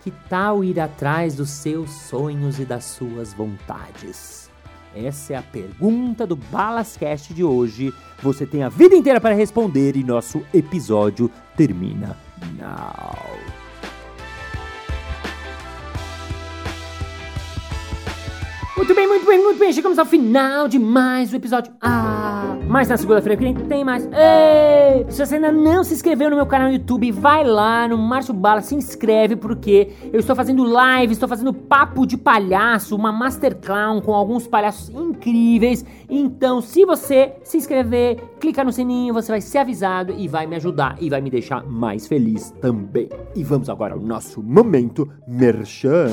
Que 0.04 0.12
tal 0.12 0.62
ir 0.62 0.78
atrás 0.78 1.36
dos 1.36 1.50
seus 1.50 1.90
sonhos 1.90 2.60
e 2.60 2.66
das 2.66 2.84
suas 2.84 3.34
vontades? 3.34 4.52
Essa 4.94 5.34
é 5.34 5.38
a 5.38 5.42
pergunta 5.42 6.28
do 6.28 6.36
Balascast 6.36 7.34
de 7.34 7.46
hoje. 7.46 7.94
Você 8.22 8.46
tem 8.46 8.62
a 8.62 8.70
vida 8.70 8.94
inteira 8.94 9.22
para 9.22 9.34
responder 9.34 9.96
e 9.96 10.04
nosso 10.04 10.44
episódio 10.54 11.32
termina 11.56 12.18
now. 12.60 13.63
Muito 18.76 18.96
bem, 18.96 19.08
muito 19.08 19.24
bem, 19.24 19.40
muito 19.40 19.60
bem. 19.60 19.72
Chegamos 19.72 20.00
ao 20.00 20.06
final 20.06 20.68
de 20.68 20.80
mais 20.80 21.32
um 21.32 21.36
episódio. 21.36 21.72
Ah, 21.80 22.58
mas 22.68 22.90
na 22.90 22.98
segunda-feira 22.98 23.38
que 23.38 23.64
tem 23.66 23.84
mais. 23.84 24.04
Ei! 24.06 25.06
Se 25.10 25.24
você 25.24 25.36
ainda 25.36 25.52
não 25.52 25.84
se 25.84 25.94
inscreveu 25.94 26.32
no 26.32 26.36
meu 26.36 26.48
canal 26.48 26.70
no 26.70 26.74
YouTube, 26.74 27.12
vai 27.12 27.44
lá 27.44 27.88
no 27.88 28.00
Márcio 28.00 28.34
Bala, 28.34 28.62
se 28.62 28.74
inscreve 28.74 29.36
porque 29.36 29.92
eu 30.12 30.20
estou 30.20 30.36
fazendo 30.36 30.64
live, 30.64 31.14
estou 31.14 31.30
fazendo 31.30 31.54
papo 31.54 32.08
de 32.08 32.18
palhaço, 32.18 32.96
uma 32.96 33.12
master 33.12 33.56
clown 33.58 34.02
com 34.02 34.12
alguns 34.12 34.48
palhaços 34.48 34.90
incríveis. 34.90 35.86
Então, 36.10 36.60
se 36.60 36.84
você 36.84 37.34
se 37.44 37.58
inscrever, 37.58 38.18
clica 38.40 38.64
no 38.64 38.72
sininho, 38.72 39.14
você 39.14 39.32
vai 39.32 39.42
ser 39.42 39.60
avisado 39.60 40.16
e 40.18 40.28
vai 40.28 40.48
me 40.48 40.56
ajudar 40.56 40.98
e 41.00 41.12
vai 41.12 41.22
me 41.22 41.30
deixar 41.30 41.64
mais 41.64 42.08
feliz 42.08 42.50
também. 42.60 43.08
E 43.36 43.44
vamos 43.44 43.70
agora 43.70 43.94
ao 43.94 44.00
nosso 44.00 44.42
momento 44.42 45.08
merchan. 45.28 46.08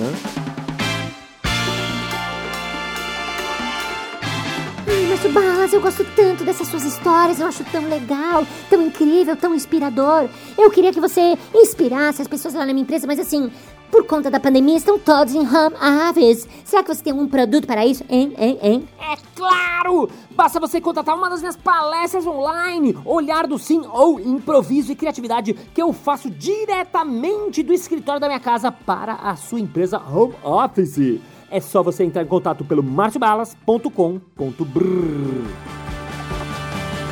Márcio 5.21 5.33
Balas, 5.35 5.73
eu 5.75 5.83
gosto 5.83 6.07
tanto 6.17 6.45
dessas 6.45 6.67
suas 6.67 6.83
histórias, 6.83 7.39
eu 7.39 7.47
acho 7.47 7.63
tão 7.65 7.87
legal, 7.87 8.47
tão 8.71 8.81
incrível, 8.81 9.37
tão 9.37 9.55
inspirador. 9.55 10.31
Eu 10.57 10.71
queria 10.71 10.95
que 10.95 11.01
você 11.01 11.37
inspirasse 11.55 12.23
as 12.23 12.29
pessoas 12.29 12.55
lá 12.55 12.61
na 12.65 12.73
minha 12.73 12.85
empresa, 12.85 13.07
mas 13.07 13.21
assim, 13.21 13.53
por 13.91 14.07
conta 14.07 14.31
da 14.31 14.41
pandemia, 14.41 14.79
estão 14.79 14.99
todos 14.99 15.35
em 15.35 15.41
home 15.41 15.77
office. 16.09 16.49
Será 16.65 16.83
que 16.83 16.95
você 16.95 17.03
tem 17.03 17.13
algum 17.13 17.29
produto 17.29 17.67
para 17.67 17.85
isso? 17.85 18.03
Hein, 18.09 18.33
hein, 18.39 18.59
hein? 18.63 18.89
É 18.99 19.15
claro! 19.37 20.09
Basta 20.31 20.59
você 20.59 20.81
contratar 20.81 21.15
uma 21.15 21.29
das 21.29 21.41
minhas 21.41 21.57
palestras 21.57 22.27
online, 22.27 22.97
Olhar 23.05 23.47
do 23.47 23.59
Sim 23.59 23.83
ou 23.93 24.19
Improviso 24.19 24.91
e 24.91 24.97
Criatividade, 24.97 25.53
que 25.53 25.83
eu 25.83 25.93
faço 25.93 26.31
diretamente 26.31 27.63
do 27.63 27.75
escritório 27.75 28.23
da 28.23 28.27
minha 28.27 28.41
casa 28.41 28.73
para 28.73 29.17
a 29.17 29.37
sua 29.37 29.61
empresa 29.61 29.99
home 29.99 30.35
office 30.43 31.21
é 31.51 31.61
só 31.61 31.83
você 31.83 32.05
entrar 32.05 32.23
em 32.23 32.27
contato 32.27 32.65
pelo 32.65 32.83
marciobalas.com.br. 32.83 34.81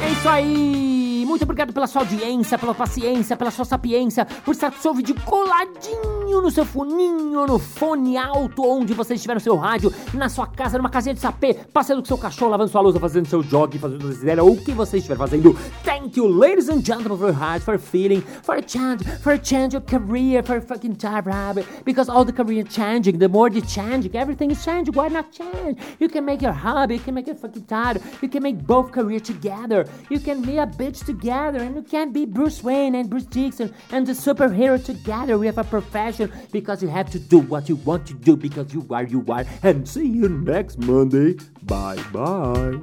É 0.02 0.10
isso 0.12 0.28
aí! 0.28 1.07
Muito 1.24 1.42
obrigado 1.42 1.72
pela 1.72 1.86
sua 1.86 2.02
audiência, 2.02 2.58
pela 2.58 2.74
paciência, 2.74 3.36
pela 3.36 3.50
sua 3.50 3.64
sapiência, 3.64 4.24
por 4.44 4.52
estar 4.52 4.70
com 4.70 4.80
seu 4.80 4.94
vídeo 4.94 5.14
coladinho 5.24 6.40
no 6.40 6.50
seu 6.50 6.64
foninho, 6.64 7.46
no 7.46 7.58
fone 7.58 8.16
alto, 8.16 8.62
onde 8.62 8.94
você 8.94 9.14
estiver 9.14 9.34
no 9.34 9.40
seu 9.40 9.56
rádio, 9.56 9.92
na 10.14 10.28
sua 10.28 10.46
casa, 10.46 10.78
numa 10.78 10.90
casinha 10.90 11.14
de 11.14 11.20
sapê, 11.20 11.54
passeando 11.54 12.02
com 12.02 12.08
seu 12.08 12.18
cachorro, 12.18 12.50
lavando 12.50 12.70
sua 12.70 12.80
louça, 12.80 13.00
fazendo 13.00 13.26
seu 13.26 13.42
jog, 13.42 13.78
fazendo 13.78 14.12
sua 14.12 14.22
ideia, 14.22 14.42
ou 14.42 14.52
o 14.52 14.56
que 14.56 14.72
você 14.72 14.98
estiver 14.98 15.16
fazendo. 15.16 15.54
Thank 15.84 16.18
you, 16.18 16.26
ladies 16.26 16.68
and 16.68 16.84
gentlemen, 16.84 17.18
for 17.18 17.28
your 17.28 17.36
heart, 17.36 17.62
for 17.62 17.78
feeling, 17.78 18.22
for 18.42 18.56
a 18.56 18.62
change, 18.62 19.04
for 19.22 19.32
a 19.32 19.38
change 19.38 19.76
of 19.76 19.86
career, 19.86 20.42
for 20.42 20.56
a 20.56 20.60
fucking 20.60 20.96
rabbit. 21.24 21.66
Because 21.84 22.10
all 22.10 22.24
the 22.24 22.32
career 22.32 22.64
changing, 22.64 23.18
the 23.18 23.28
more 23.28 23.50
the 23.50 23.62
changing, 23.62 24.14
everything 24.14 24.50
is 24.50 24.64
changing. 24.64 24.94
Why 24.94 25.08
not 25.08 25.32
change? 25.32 25.78
You 25.98 26.08
can 26.08 26.24
make 26.24 26.42
your 26.42 26.52
hobby, 26.52 26.94
you 26.94 27.00
can 27.00 27.14
make 27.14 27.26
your 27.26 27.36
fucking 27.36 27.64
title, 27.64 28.02
you 28.22 28.28
can 28.28 28.42
make 28.42 28.58
both 28.66 28.92
career 28.92 29.20
together. 29.20 29.86
You 30.10 30.20
can 30.20 30.42
be 30.42 30.58
a 30.58 30.66
bitch 30.66 31.04
together 31.08 31.60
and 31.64 31.74
you 31.74 31.82
can't 31.82 32.12
be 32.12 32.26
Bruce 32.26 32.62
Wayne 32.62 32.94
and 32.94 33.08
Bruce 33.08 33.24
Dixon 33.24 33.72
and 33.90 34.06
the 34.06 34.12
superhero 34.12 34.76
together. 34.76 35.38
We 35.38 35.46
have 35.46 35.56
a 35.56 35.64
profession 35.64 36.30
because 36.52 36.82
you 36.82 36.88
have 36.88 37.08
to 37.10 37.18
do 37.18 37.38
what 37.38 37.68
you 37.68 37.76
want 37.76 38.06
to 38.08 38.14
do 38.14 38.36
because 38.36 38.74
you 38.74 38.84
are 38.90 39.04
you 39.04 39.24
are. 39.28 39.44
And 39.62 39.88
see 39.88 40.06
you 40.06 40.28
next 40.28 40.78
Monday. 40.78 41.36
Bye 41.62 42.02
bye. 42.12 42.80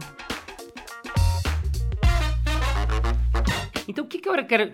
Então 3.88 4.06
o 4.06 4.08
que 4.08 4.18
que 4.18 4.28
eu 4.28 4.46
quero? 4.46 4.74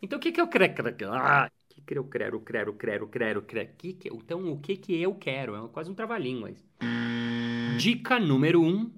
Então 0.00 0.18
o 0.18 0.20
que 0.20 0.32
que 0.32 0.40
eu 0.40 0.48
quero? 0.48 0.64
Ah, 1.12 1.50
que 1.68 1.82
que 1.82 1.98
eu 1.98 2.04
quero, 2.04 2.40
quero, 2.40 2.72
quero, 2.72 3.06
quero, 3.08 3.42
quero. 3.42 3.68
Que 3.76 3.92
que, 3.92 4.08
então 4.08 4.50
o 4.50 4.58
que 4.58 4.76
que 4.76 5.02
eu 5.02 5.14
quero? 5.16 5.54
É 5.54 5.68
quase 5.68 5.90
um 5.90 5.94
trava-língua. 5.94 6.52
Dica 7.76 8.18
número 8.18 8.62
um: 8.62 8.90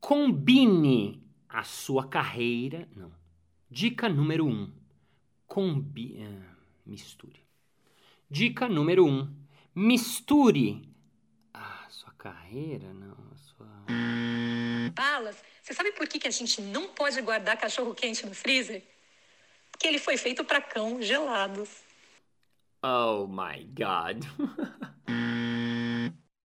combine 0.00 1.23
a 1.54 1.62
sua 1.62 2.08
carreira. 2.08 2.88
Não. 2.96 3.12
Dica 3.70 4.08
número 4.08 4.44
um: 4.44 4.72
combi, 5.46 6.18
ah, 6.20 6.56
misture. 6.84 7.40
Dica 8.28 8.68
número 8.68 9.06
um: 9.06 9.32
misture 9.72 10.82
a 11.54 11.86
sua 11.88 12.12
carreira, 12.18 12.92
não, 12.92 13.16
a 13.32 13.36
sua. 13.36 13.66
Balas, 14.94 15.42
você 15.62 15.72
sabe 15.72 15.92
por 15.92 16.08
que, 16.08 16.18
que 16.18 16.28
a 16.28 16.32
gente 16.32 16.60
não 16.60 16.88
pode 16.88 17.20
guardar 17.22 17.56
cachorro 17.56 17.94
quente 17.94 18.26
no 18.26 18.34
freezer? 18.34 18.82
Porque 19.70 19.86
ele 19.86 19.98
foi 19.98 20.16
feito 20.16 20.44
para 20.44 20.60
cão 20.60 21.00
gelados. 21.00 21.82
Oh 22.82 23.26
my 23.28 23.64
god. 23.64 24.24